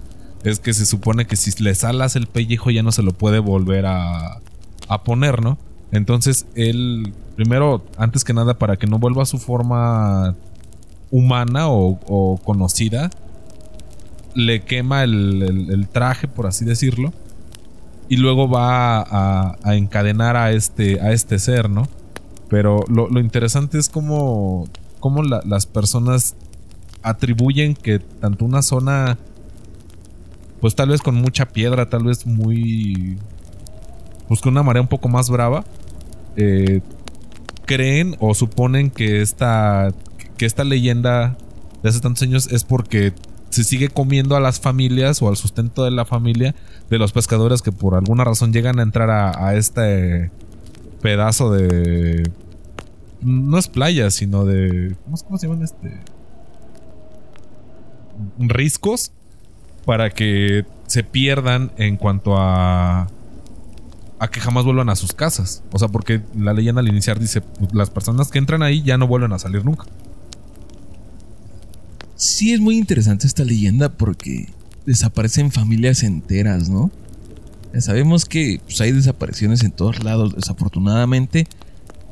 es 0.43 0.59
que 0.59 0.75
se 0.75 0.87
supone 0.87 1.27
que 1.27 1.37
si 1.37 1.63
le 1.63 1.75
salas 1.77 2.17
el 2.17 2.27
pellejo 2.27 2.71
ya 2.71 2.83
no 2.83 2.91
se 2.91 3.03
lo 3.03 3.13
puede 3.13 3.39
volver 3.39 3.87
a, 3.87 4.41
a 4.89 5.05
poner, 5.05 5.41
¿no? 5.41 5.57
Entonces 5.93 6.47
él, 6.57 7.13
primero, 7.39 7.85
antes 7.97 8.25
que 8.25 8.35
nada, 8.35 8.59
para 8.59 8.77
que 8.77 8.89
no 8.89 8.99
vuelva 8.99 9.23
a 9.23 9.25
su 9.25 9.39
forma 9.39 10.35
humana 11.13 11.69
o, 11.69 12.41
conocida, 12.43 13.11
le 14.35 14.65
quema 14.65 15.05
el, 15.05 15.87
traje, 15.93 16.27
por 16.27 16.49
así 16.49 16.65
decirlo, 16.65 17.13
y 18.09 18.17
luego 18.17 18.49
va 18.49 19.55
a, 19.63 19.77
encadenar 19.77 20.37
a 20.37 20.51
este, 20.51 21.01
a 21.01 21.13
este 21.13 21.39
ser, 21.39 21.71
¿no? 21.71 21.87
Pero 22.49 22.81
lo, 22.89 23.09
interesante 23.21 23.79
es 23.79 23.89
cómo, 23.89 24.67
cómo 24.99 25.23
las 25.23 25.67
personas 25.67 26.35
atribuyen 27.05 27.75
que 27.75 28.01
tanto 28.01 28.47
una 28.47 28.63
zona, 28.63 29.17
pues 30.61 30.75
tal 30.75 30.89
vez 30.89 31.03
con 31.03 31.15
mucha 31.15 31.47
piedra, 31.47 31.89
tal 31.89 32.03
vez 32.03 32.27
muy 32.27 33.17
pues 34.27 34.41
con 34.41 34.55
una 34.55 34.65
marea 34.65 34.83
un 34.83 34.89
poco 34.89 35.09
más 35.09 35.31
brava, 35.31 35.65
eh, 36.35 36.81
creen 37.69 38.17
o 38.19 38.35
suponen 38.35 38.91
que 38.91 39.21
esta, 39.21 39.93
que 40.39 40.47
esta 40.47 40.65
leyenda 40.65 41.37
de 41.83 41.91
hace 41.91 42.01
tantos 42.01 42.23
años 42.23 42.51
es 42.51 42.65
porque 42.65 43.13
se 43.51 43.63
sigue 43.63 43.89
comiendo 43.91 44.37
a 44.37 44.41
las 44.41 44.59
familias 44.59 45.21
o 45.21 45.29
al 45.29 45.37
sustento 45.37 45.85
de 45.85 45.91
la 45.91 46.07
familia 46.07 46.55
de 46.89 46.99
los 46.99 47.13
pescadores 47.13 47.61
que 47.61 47.71
por 47.71 47.95
alguna 47.95 48.25
razón 48.25 48.55
llegan 48.55 48.79
a 48.79 48.83
entrar 48.83 49.11
a, 49.11 49.55
este 49.55 50.31
pedazo 51.03 51.53
de... 51.53 52.31
No 53.21 53.59
es 53.59 53.69
playa, 53.69 54.11
sino 54.11 54.47
de... 54.47 54.97
¿Cómo, 55.05 55.17
cómo 55.19 55.39
se 55.39 55.47
llaman 55.47 55.63
este? 55.63 56.01
Riscos 58.39 59.13
para 59.85 60.09
que 60.09 60.65
se 60.87 61.05
pierdan 61.05 61.71
en 61.77 61.99
cuanto 61.99 62.37
a 62.39 63.09
a 64.19 64.29
que 64.29 64.41
jamás 64.41 64.65
vuelvan 64.65 64.89
a 64.89 64.97
sus 64.97 65.13
casas. 65.13 65.63
O 65.73 65.79
sea, 65.79 65.89
porque 65.89 66.23
la 66.37 66.53
leyenda 66.53 66.81
al 66.81 66.89
iniciar 66.89 67.19
dice, 67.19 67.41
pues, 67.41 67.73
las 67.75 67.91
personas 67.91 68.31
que 68.31 68.39
entran 68.39 68.63
ahí 68.63 68.83
ya 68.83 68.99
no 68.99 69.07
vuelven 69.07 69.33
a 69.33 69.39
salir 69.39 69.65
nunca. 69.65 69.85
Sí, 72.17 72.53
es 72.53 72.61
muy 72.61 72.77
interesante 72.77 73.27
esta 73.27 73.45
leyenda 73.45 73.91
porque 73.91 74.49
desaparecen 74.87 75.53
familias 75.53 76.03
enteras, 76.03 76.69
¿no? 76.69 76.91
Sabemos 77.79 78.25
que 78.25 78.61
pues, 78.65 78.81
hay 78.81 78.93
desapariciones 78.93 79.63
en 79.63 79.71
todos 79.71 80.03
lados, 80.03 80.35
desafortunadamente, 80.35 81.47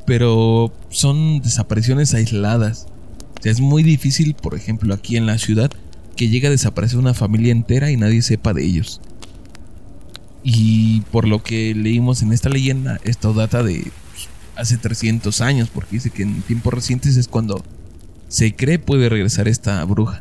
pero 0.07 0.73
son 0.90 1.40
desapariciones 1.40 2.14
aisladas. 2.14 2.87
O 3.38 3.42
sea, 3.42 3.51
es 3.51 3.61
muy 3.61 3.83
difícil, 3.83 4.35
por 4.35 4.55
ejemplo, 4.55 4.95
aquí 4.95 5.16
en 5.16 5.27
la 5.27 5.38
ciudad, 5.38 5.71
que 6.14 6.29
llegue 6.29 6.47
a 6.47 6.51
desaparecer 6.51 6.99
una 6.99 7.14
familia 7.14 7.53
entera 7.53 7.90
y 7.90 7.97
nadie 7.97 8.23
sepa 8.23 8.55
de 8.55 8.64
ellos. 8.64 9.01
Y 10.48 11.00
por 11.11 11.26
lo 11.26 11.42
que 11.42 11.74
leímos 11.74 12.22
en 12.22 12.32
esta 12.32 12.48
leyenda, 12.48 13.00
esto 13.02 13.35
data 13.35 13.64
de 13.64 13.90
pues, 14.12 14.28
hace 14.54 14.78
300 14.78 15.40
años, 15.40 15.68
porque 15.74 15.96
dice 15.96 16.11
que 16.11 16.22
en 16.22 16.40
tiempos 16.42 16.72
recientes 16.72 17.16
es 17.16 17.26
cuando 17.26 17.64
se 18.28 18.54
cree 18.54 18.78
puede 18.78 19.09
regresar 19.09 19.48
esta 19.48 19.85
bruja. 19.85 20.20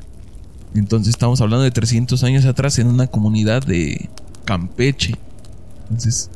Entonces 0.73 1.09
estamos 1.09 1.41
hablando 1.41 1.63
de 1.63 1.69
300 1.69 2.23
años 2.23 2.45
atrás 2.45 2.79
en 2.79 2.87
una 2.87 3.05
comunidad 3.05 3.61
de 3.67 4.09
Campeche. 4.45 5.13
Entonces 5.83 6.31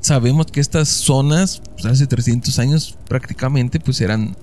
sabemos 0.00 0.46
que 0.46 0.60
estas 0.60 0.88
zonas, 0.88 1.60
pues 1.72 1.84
hace 1.84 2.06
300 2.06 2.58
años 2.58 2.96
prácticamente, 3.06 3.80
pues 3.80 4.00
eran 4.00 4.34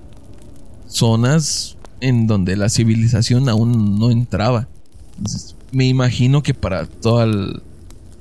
zonas 0.86 1.76
en 2.00 2.28
donde 2.28 2.54
la 2.56 2.68
civilización 2.68 3.48
aún 3.48 3.98
no 3.98 4.12
entraba. 4.12 4.68
Entonces, 5.16 5.56
me 5.72 5.88
imagino 5.88 6.44
que 6.44 6.54
para 6.54 6.86
todo 6.86 7.24
el, 7.24 7.60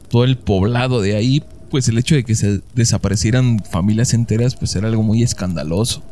todo 0.10 0.24
el 0.24 0.38
poblado 0.38 1.02
de 1.02 1.16
ahí, 1.16 1.44
pues 1.70 1.88
el 1.88 1.98
hecho 1.98 2.16
de 2.16 2.24
que 2.24 2.36
se 2.36 2.62
desaparecieran 2.76 3.60
familias 3.60 4.14
enteras, 4.14 4.56
pues 4.56 4.76
era 4.76 4.88
algo 4.88 5.04
muy 5.04 5.24
escandaloso. 5.24 6.04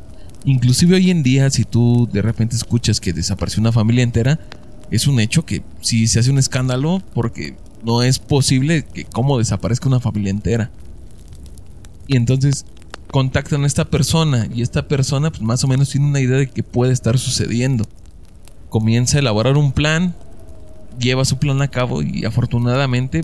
Inclusive 0.43 0.95
hoy 0.95 1.11
en 1.11 1.23
día, 1.23 1.49
si 1.49 1.63
tú 1.63 2.07
de 2.11 2.21
repente 2.21 2.55
escuchas 2.55 2.99
que 2.99 3.13
desapareció 3.13 3.61
una 3.61 3.71
familia 3.71 4.03
entera, 4.03 4.39
es 4.91 5.07
un 5.07 5.19
hecho 5.19 5.45
que 5.45 5.63
sí 5.81 6.07
se 6.07 6.19
hace 6.19 6.29
un 6.29 6.37
escándalo 6.37 7.01
porque 7.13 7.55
no 7.83 8.03
es 8.03 8.19
posible 8.19 8.83
que 8.83 9.05
cómo 9.05 9.37
desaparezca 9.37 9.87
una 9.87 9.99
familia 9.99 10.29
entera. 10.29 10.71
Y 12.07 12.17
entonces 12.17 12.65
contactan 13.11 13.63
a 13.63 13.67
esta 13.67 13.85
persona 13.85 14.47
y 14.53 14.61
esta 14.61 14.87
persona 14.87 15.31
pues 15.31 15.41
más 15.41 15.63
o 15.63 15.67
menos 15.67 15.89
tiene 15.89 16.07
una 16.07 16.19
idea 16.19 16.37
de 16.37 16.49
qué 16.49 16.63
puede 16.63 16.93
estar 16.93 17.17
sucediendo. 17.17 17.85
Comienza 18.69 19.17
a 19.17 19.21
elaborar 19.21 19.57
un 19.57 19.71
plan, 19.71 20.13
lleva 20.99 21.25
su 21.25 21.37
plan 21.37 21.61
a 21.61 21.69
cabo 21.69 22.03
y 22.03 22.25
afortunadamente 22.25 23.23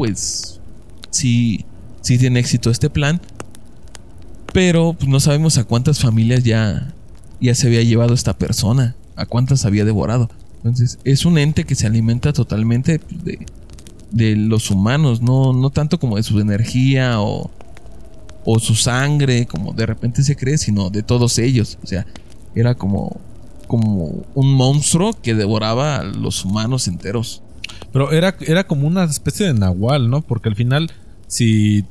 pues 0.00 0.58
sí, 1.10 1.66
sí 2.00 2.16
tiene 2.16 2.40
éxito 2.40 2.70
este 2.70 2.88
plan. 2.88 3.20
Pero 4.50 4.94
pues, 4.94 5.10
no 5.10 5.20
sabemos 5.20 5.58
a 5.58 5.64
cuántas 5.64 5.98
familias 5.98 6.42
ya, 6.42 6.94
ya 7.38 7.54
se 7.54 7.66
había 7.66 7.82
llevado 7.82 8.14
esta 8.14 8.38
persona, 8.38 8.96
a 9.14 9.26
cuántas 9.26 9.66
había 9.66 9.84
devorado. 9.84 10.30
Entonces 10.56 10.98
es 11.04 11.26
un 11.26 11.36
ente 11.36 11.64
que 11.64 11.74
se 11.74 11.86
alimenta 11.86 12.32
totalmente 12.32 12.98
pues, 12.98 13.20
de, 14.10 14.36
los 14.36 14.70
humanos, 14.70 15.20
no, 15.20 15.52
no 15.52 15.68
tanto 15.68 16.00
como 16.00 16.16
de 16.16 16.22
su 16.22 16.40
energía 16.40 17.20
o, 17.20 17.50
o 18.46 18.58
su 18.58 18.76
sangre, 18.76 19.44
como 19.44 19.74
de 19.74 19.84
repente 19.84 20.22
se 20.22 20.34
cree, 20.34 20.56
sino 20.56 20.88
de 20.88 21.02
todos 21.02 21.38
ellos. 21.38 21.76
O 21.84 21.86
sea, 21.86 22.06
era 22.54 22.74
como, 22.74 23.20
como 23.66 24.24
un 24.34 24.54
monstruo 24.54 25.12
que 25.12 25.34
devoraba 25.34 25.96
a 25.96 26.04
los 26.04 26.42
humanos 26.46 26.88
enteros. 26.88 27.42
Pero 27.92 28.12
era, 28.12 28.36
era 28.40 28.66
como 28.66 28.86
una 28.86 29.04
especie 29.04 29.46
de 29.46 29.54
nahual, 29.54 30.10
¿no? 30.10 30.22
Porque 30.22 30.48
al 30.48 30.56
final, 30.56 30.90
si. 31.26 31.84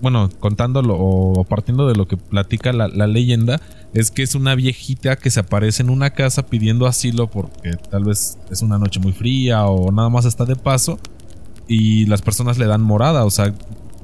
Bueno, 0.00 0.30
contándolo 0.40 0.96
o 0.98 1.44
partiendo 1.44 1.86
de 1.86 1.94
lo 1.94 2.08
que 2.08 2.16
platica 2.16 2.72
la, 2.72 2.88
leyenda, 3.06 3.60
es 3.92 4.10
que 4.10 4.22
es 4.22 4.34
una 4.34 4.54
viejita 4.54 5.16
que 5.16 5.30
se 5.30 5.40
aparece 5.40 5.82
en 5.82 5.90
una 5.90 6.10
casa 6.10 6.46
pidiendo 6.46 6.86
asilo 6.86 7.26
porque 7.30 7.72
tal 7.90 8.04
vez 8.04 8.38
es 8.50 8.62
una 8.62 8.78
noche 8.78 8.98
muy 8.98 9.12
fría 9.12 9.66
o 9.66 9.92
nada 9.92 10.08
más 10.08 10.24
está 10.24 10.46
de 10.46 10.56
paso 10.56 10.98
y 11.68 12.06
las 12.06 12.22
personas 12.22 12.56
le 12.56 12.66
dan 12.66 12.80
morada. 12.80 13.26
O 13.26 13.30
sea, 13.30 13.54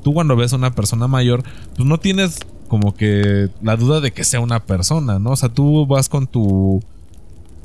tú 0.02 0.12
cuando 0.12 0.36
ves 0.36 0.52
a 0.52 0.56
una 0.56 0.74
persona 0.74 1.08
mayor, 1.08 1.42
pues 1.76 1.88
no 1.88 1.98
tienes 1.98 2.38
como 2.68 2.94
que 2.94 3.48
la 3.62 3.76
duda 3.76 4.00
de 4.00 4.12
que 4.12 4.22
sea 4.22 4.40
una 4.40 4.60
persona, 4.60 5.18
¿no? 5.18 5.30
O 5.30 5.36
sea, 5.36 5.48
tú 5.48 5.86
vas 5.86 6.08
con 6.08 6.26
tu 6.26 6.82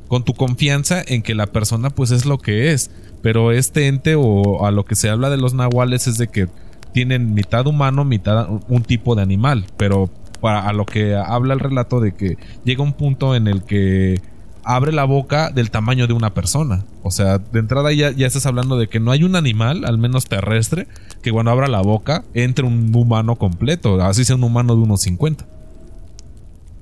con 0.08 0.24
tu 0.24 0.34
confianza 0.34 1.02
en 1.06 1.22
que 1.22 1.36
la 1.36 1.48
persona 1.48 1.90
pues 1.90 2.12
es 2.12 2.26
lo 2.26 2.38
que 2.38 2.72
es. 2.72 2.92
Pero 3.22 3.52
este 3.52 3.88
ente 3.88 4.16
o 4.16 4.66
a 4.66 4.72
lo 4.72 4.86
que 4.86 4.96
se 4.96 5.10
habla 5.10 5.30
de 5.30 5.38
los 5.38 5.54
nahuales 5.54 6.08
es 6.08 6.18
de 6.18 6.28
que 6.28 6.48
tienen 6.94 7.34
mitad 7.34 7.66
humano, 7.68 8.06
mitad 8.06 8.48
un 8.68 8.84
tipo 8.84 9.16
de 9.16 9.24
animal. 9.24 9.66
Pero 9.78 10.10
a 10.44 10.74
lo 10.74 10.86
que 10.86 11.16
habla 11.16 11.54
el 11.54 11.60
relato 11.60 12.00
de 12.00 12.14
que 12.14 12.38
llega 12.64 12.84
un 12.84 12.94
punto 12.94 13.36
en 13.36 13.48
el 13.48 13.64
que 13.64 14.22
abre 14.64 14.92
la 14.92 15.06
boca 15.06 15.52
del 15.52 15.70
tamaño 15.72 16.08
de 16.08 16.14
una 16.14 16.34
persona. 16.34 16.84
O 17.04 17.12
sea, 17.12 17.38
de 17.38 17.60
entrada 17.60 17.94
ya, 17.94 18.12
ya 18.12 18.28
estás 18.28 18.46
hablando 18.46 18.78
de 18.78 18.88
que 18.88 19.00
no 19.00 19.12
hay 19.12 19.24
un 19.24 19.36
animal, 19.36 19.86
al 19.86 19.98
menos 19.98 20.26
terrestre, 20.26 20.88
que 21.22 21.32
cuando 21.32 21.52
abra 21.52 21.68
la 21.68 21.82
boca 21.82 22.24
entre 22.34 22.66
un 22.66 22.94
humano 22.96 23.36
completo, 23.36 24.02
así 24.02 24.26
sea 24.26 24.36
un 24.36 24.44
humano 24.44 24.76
de 24.76 24.82
unos 24.82 25.02
50. 25.02 25.46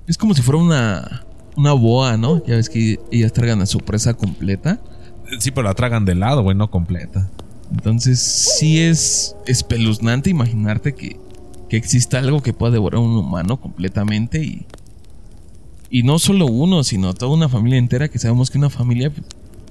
Es 0.07 0.17
como 0.17 0.33
si 0.33 0.41
fuera 0.41 0.61
una, 0.61 1.25
una 1.55 1.73
boa, 1.73 2.17
¿no? 2.17 2.43
Ya 2.45 2.55
ves 2.55 2.69
que 2.69 2.99
ellas 3.11 3.33
tragan 3.33 3.61
a 3.61 3.65
su 3.65 3.79
presa 3.79 4.13
completa. 4.13 4.79
Sí, 5.39 5.51
pero 5.51 5.67
la 5.67 5.73
tragan 5.73 6.05
de 6.05 6.15
lado, 6.15 6.43
güey, 6.43 6.55
no 6.55 6.69
completa. 6.69 7.29
Entonces, 7.71 8.19
sí 8.19 8.79
es 8.79 9.35
espeluznante 9.45 10.29
imaginarte 10.29 10.93
que, 10.93 11.19
que 11.69 11.77
exista 11.77 12.19
algo 12.19 12.41
que 12.41 12.53
pueda 12.53 12.71
devorar 12.71 12.97
a 12.97 13.03
un 13.03 13.15
humano 13.15 13.59
completamente 13.59 14.43
y. 14.43 14.65
Y 15.89 16.01
no 16.01 16.17
solo 16.17 16.47
uno, 16.47 16.83
sino 16.83 17.13
toda 17.13 17.33
una 17.33 17.49
familia 17.49 17.77
entera, 17.77 18.07
que 18.07 18.17
sabemos 18.17 18.49
que 18.49 18.57
una 18.57 18.71
familia 18.71 19.11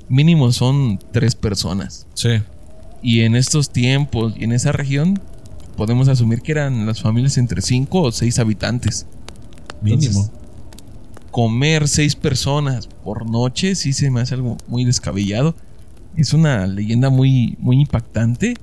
mínimo 0.09 0.53
son 0.53 1.01
tres 1.11 1.35
personas. 1.35 2.07
Sí. 2.15 2.41
Y 3.03 3.23
en 3.23 3.35
estos 3.35 3.71
tiempos 3.71 4.35
y 4.37 4.45
en 4.45 4.53
esa 4.53 4.71
región, 4.71 5.21
podemos 5.77 6.07
asumir 6.07 6.41
que 6.41 6.53
eran 6.53 6.87
las 6.87 7.03
familias 7.03 7.39
entre 7.39 7.61
cinco 7.61 8.03
o 8.03 8.13
seis 8.13 8.39
habitantes. 8.39 9.07
Mínimo 9.81 10.31
comer 11.33 11.89
seis 11.89 12.15
personas 12.15 12.87
por 13.03 13.29
noche 13.29 13.75
sí 13.75 13.93
se 13.93 14.11
me 14.11 14.21
hace 14.21 14.35
algo 14.35 14.59
muy 14.69 14.85
descabellado. 14.85 15.57
Es 16.17 16.35
una 16.35 16.67
leyenda 16.69 17.11
muy, 17.11 17.57
muy 17.59 17.81
impactante. 17.81 18.55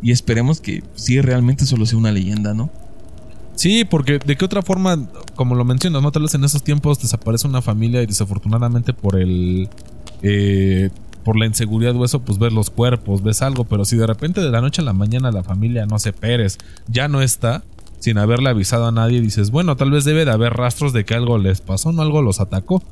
Y 0.00 0.12
esperemos 0.12 0.60
que 0.60 0.82
sí 0.94 1.20
realmente 1.20 1.66
solo 1.66 1.86
sea 1.86 1.98
una 1.98 2.12
leyenda, 2.12 2.54
¿no? 2.54 2.70
Sí, 3.56 3.84
porque 3.84 4.18
de 4.18 4.36
qué 4.36 4.44
otra 4.44 4.62
forma, 4.62 5.08
como 5.34 5.54
lo 5.54 5.64
mencionas, 5.64 6.02
¿no? 6.02 6.12
Tal 6.12 6.22
vez 6.22 6.34
en 6.34 6.44
esos 6.44 6.62
tiempos 6.62 7.00
desaparece 7.00 7.46
una 7.46 7.62
familia 7.62 8.02
y 8.02 8.06
desafortunadamente 8.06 8.92
por 8.92 9.18
el. 9.18 9.68
Eh, 10.22 10.90
por 11.24 11.38
la 11.38 11.46
inseguridad 11.46 11.96
o 11.96 12.04
eso, 12.04 12.20
pues 12.20 12.38
ves 12.38 12.52
los 12.52 12.68
cuerpos, 12.68 13.22
ves 13.22 13.40
algo, 13.40 13.64
pero 13.64 13.86
si 13.86 13.96
de 13.96 14.06
repente 14.06 14.42
de 14.42 14.50
la 14.50 14.60
noche 14.60 14.82
a 14.82 14.84
la 14.84 14.92
mañana 14.92 15.32
la 15.32 15.42
familia, 15.42 15.86
no 15.86 15.98
sé, 15.98 16.12
Pérez, 16.12 16.58
ya 16.86 17.08
no 17.08 17.22
está, 17.22 17.64
sin 18.04 18.18
haberle 18.18 18.50
avisado 18.50 18.86
a 18.86 18.92
nadie, 18.92 19.22
dices, 19.22 19.50
bueno, 19.50 19.78
tal 19.78 19.90
vez 19.90 20.04
debe 20.04 20.26
de 20.26 20.30
haber 20.30 20.52
rastros 20.52 20.92
de 20.92 21.06
que 21.06 21.14
algo 21.14 21.38
les 21.38 21.62
pasó, 21.62 21.90
no 21.90 22.02
algo 22.02 22.20
los 22.20 22.38
atacó. 22.38 22.82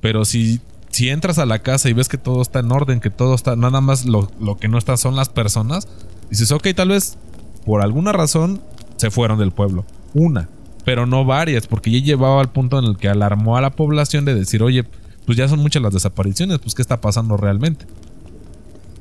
Pero 0.00 0.24
si, 0.24 0.58
si 0.88 1.10
entras 1.10 1.38
a 1.38 1.44
la 1.44 1.58
casa 1.58 1.90
y 1.90 1.92
ves 1.92 2.08
que 2.08 2.16
todo 2.16 2.40
está 2.40 2.60
en 2.60 2.72
orden, 2.72 3.00
que 3.00 3.10
todo 3.10 3.34
está, 3.34 3.56
nada 3.56 3.82
más 3.82 4.06
lo, 4.06 4.30
lo 4.40 4.56
que 4.56 4.68
no 4.68 4.78
está 4.78 4.96
son 4.96 5.16
las 5.16 5.28
personas, 5.28 5.86
dices, 6.30 6.50
ok, 6.50 6.68
tal 6.74 6.88
vez 6.88 7.18
por 7.66 7.82
alguna 7.82 8.12
razón 8.12 8.62
se 8.96 9.10
fueron 9.10 9.38
del 9.38 9.52
pueblo. 9.52 9.84
Una, 10.14 10.48
pero 10.86 11.04
no 11.04 11.26
varias, 11.26 11.66
porque 11.66 11.90
ya 11.90 11.98
llevaba 11.98 12.40
al 12.40 12.50
punto 12.50 12.78
en 12.78 12.86
el 12.86 12.96
que 12.96 13.10
alarmó 13.10 13.58
a 13.58 13.60
la 13.60 13.72
población 13.72 14.24
de 14.24 14.34
decir, 14.34 14.62
oye, 14.62 14.86
pues 15.26 15.36
ya 15.36 15.46
son 15.46 15.58
muchas 15.58 15.82
las 15.82 15.92
desapariciones, 15.92 16.58
pues 16.58 16.74
qué 16.74 16.80
está 16.80 17.02
pasando 17.02 17.36
realmente. 17.36 17.84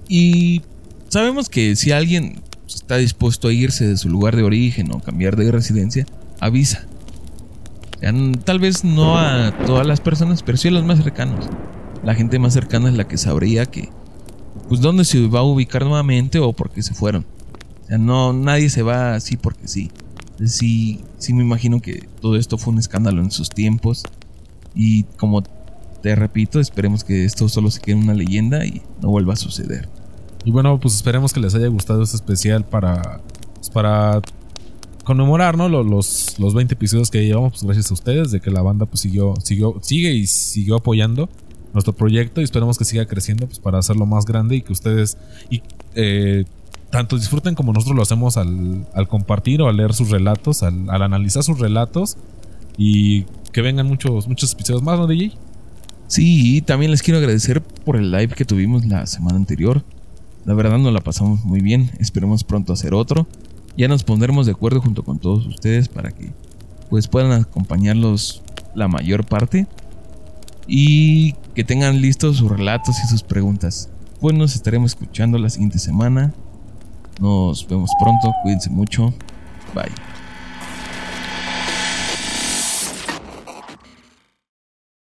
Y 0.09 0.61
sabemos 1.07 1.47
que 1.47 1.78
si 1.78 1.93
alguien 1.93 2.41
está 2.68 2.97
dispuesto 2.97 3.47
a 3.47 3.53
irse 3.53 3.88
de 3.88 3.97
su 3.97 4.09
lugar 4.09 4.36
de 4.36 4.43
origen 4.43 4.91
o 4.93 4.99
cambiar 4.99 5.36
de 5.36 5.51
residencia, 5.51 6.05
avisa. 6.39 6.86
tal 8.45 8.59
vez 8.59 8.84
no 8.84 9.18
a 9.18 9.55
todas 9.66 9.86
las 9.86 10.01
personas, 10.01 10.43
pero 10.43 10.57
sí 10.57 10.68
a 10.68 10.72
los 10.72 10.86
más 10.86 10.99
cercanos. 10.99 11.45
La 12.03 12.16
gente 12.16 12.39
más 12.39 12.53
cercana 12.53 12.89
es 12.89 12.95
la 12.95 13.07
que 13.07 13.18
sabría 13.18 13.66
que, 13.66 13.89
pues, 14.68 14.82
dónde 14.82 15.05
se 15.05 15.26
va 15.28 15.39
a 15.39 15.43
ubicar 15.43 15.86
nuevamente 15.86 16.39
o 16.39 16.51
por 16.53 16.70
qué 16.70 16.84
se 16.84 16.93
fueron. 16.93 17.26
O 17.84 17.86
sea, 17.88 17.97
no, 17.97 18.34
nadie 18.34 18.70
se 18.70 18.82
va 18.82 19.16
así 19.16 19.38
porque 19.38 19.68
sí. 19.68 19.91
Sí, 20.45 21.01
sí 21.18 21.34
me 21.34 21.43
imagino 21.43 21.82
que 21.82 22.07
todo 22.20 22.36
esto 22.36 22.57
fue 22.57 22.74
un 22.74 22.80
escándalo 22.80 23.22
en 23.22 23.32
sus 23.32 23.49
tiempos. 23.49 24.03
Y 24.76 25.03
como 25.18 25.43
te 26.01 26.16
repito, 26.16 26.59
esperemos 26.59 27.05
que 27.05 27.24
esto 27.24 27.47
solo 27.47 27.72
se 27.72 27.80
quede 27.80 27.95
una 27.95 28.14
leyenda 28.14 28.66
y 28.66 28.82
no 29.01 29.09
vuelva 29.09 29.34
a 29.34 29.38
suceder. 29.38 29.88
Y 30.46 30.52
bueno, 30.52 30.80
pues 30.80 30.96
esperemos 30.96 31.34
que 31.34 31.39
les 31.39 31.56
haya 31.56 31.68
gustado 31.68 32.04
este 32.04 32.18
especial 32.18 32.66
para, 32.66 33.22
pues 33.56 33.70
para 33.70 34.22
conmemorar 35.04 35.58
¿no? 35.58 35.70
los, 35.70 36.38
los 36.39 36.54
20 36.54 36.74
episodios 36.74 37.10
que 37.10 37.26
llevamos, 37.26 37.54
pues 37.54 37.64
gracias 37.64 37.91
a 37.91 37.94
ustedes, 37.94 38.32
de 38.32 38.39
que 38.39 38.52
la 38.52 38.62
banda 38.62 38.86
pues 38.86 39.02
siguió, 39.02 39.34
siguió, 39.41 39.76
sigue 39.82 40.14
y 40.14 40.28
siguió 40.28 40.76
apoyando 40.76 41.30
nuestro 41.74 41.94
proyecto 41.94 42.41
y 42.41 42.44
esperemos 42.44 42.78
que 42.78 42.86
siga 42.86 43.06
creciendo 43.06 43.48
pues 43.48 43.60
para 43.60 43.80
hacerlo 43.80 44.06
más 44.06 44.26
grande 44.26 44.58
y 44.58 44.62
que 44.62 44.72
ustedes 44.72 45.18
y, 45.50 45.64
eh, 45.96 46.46
tanto 46.94 47.18
disfruten 47.18 47.56
como 47.56 47.74
nosotros 47.74 47.96
lo 47.96 48.04
hacemos 48.04 48.38
al, 48.38 48.86
al 48.94 49.08
compartir 49.08 49.64
o 49.64 49.68
al 49.68 49.78
leer 49.78 49.94
sus 49.94 50.12
relatos, 50.12 50.62
al, 50.62 50.89
al, 50.91 51.02
analizar 51.02 51.41
sus 51.41 51.58
relatos 51.58 52.18
y 52.78 53.24
que 53.52 53.62
vengan 53.62 53.88
muchos, 53.88 54.28
muchos 54.28 54.54
episodios 54.54 54.84
más, 54.84 55.00
¿no, 55.00 55.08
DJ? 55.08 55.32
Sí, 56.08 56.62
también 56.62 56.91
les 56.91 57.02
quiero 57.02 57.18
agradecer 57.18 57.64
por 57.64 57.96
el 57.96 58.12
live 58.12 58.36
que 58.36 58.46
tuvimos 58.46 58.86
la 58.86 59.08
semana 59.08 59.38
anterior. 59.38 59.84
La 60.46 60.54
verdad 60.54 60.78
nos 60.78 60.94
la 60.94 61.02
pasamos 61.02 61.44
muy 61.46 61.62
bien, 61.62 61.91
esperemos 62.00 62.44
pronto 62.44 62.74
hacer 62.74 62.94
otro. 62.94 63.28
Ya 63.78 63.88
nos 63.88 64.04
pondremos 64.04 64.46
de 64.46 64.52
acuerdo 64.52 64.82
junto 64.82 65.04
con 65.04 65.20
todos 65.20 65.48
ustedes 65.48 65.88
para 65.88 66.12
que 66.12 66.32
pues 66.89 67.08
puedan 67.08 67.32
acompañarlos 67.32 68.44
la 68.76 68.88
mayor 68.88 69.26
parte 69.26 69.68
y 70.68 71.34
que 71.56 71.64
tengan 71.64 72.02
listos 72.02 72.38
sus 72.38 72.52
relatos 72.52 72.96
y 73.04 73.08
sus 73.08 73.24
preguntas. 73.24 73.89
Pues 74.20 74.36
nos 74.36 74.56
estaremos 74.56 74.91
escuchando 74.91 75.38
la 75.38 75.50
siguiente 75.50 75.80
semana. 75.80 76.34
Nos 77.20 77.68
vemos 77.68 77.89
pronto, 78.00 78.32
cuídense 78.44 78.70
mucho. 78.70 79.14
Bye. 79.74 80.12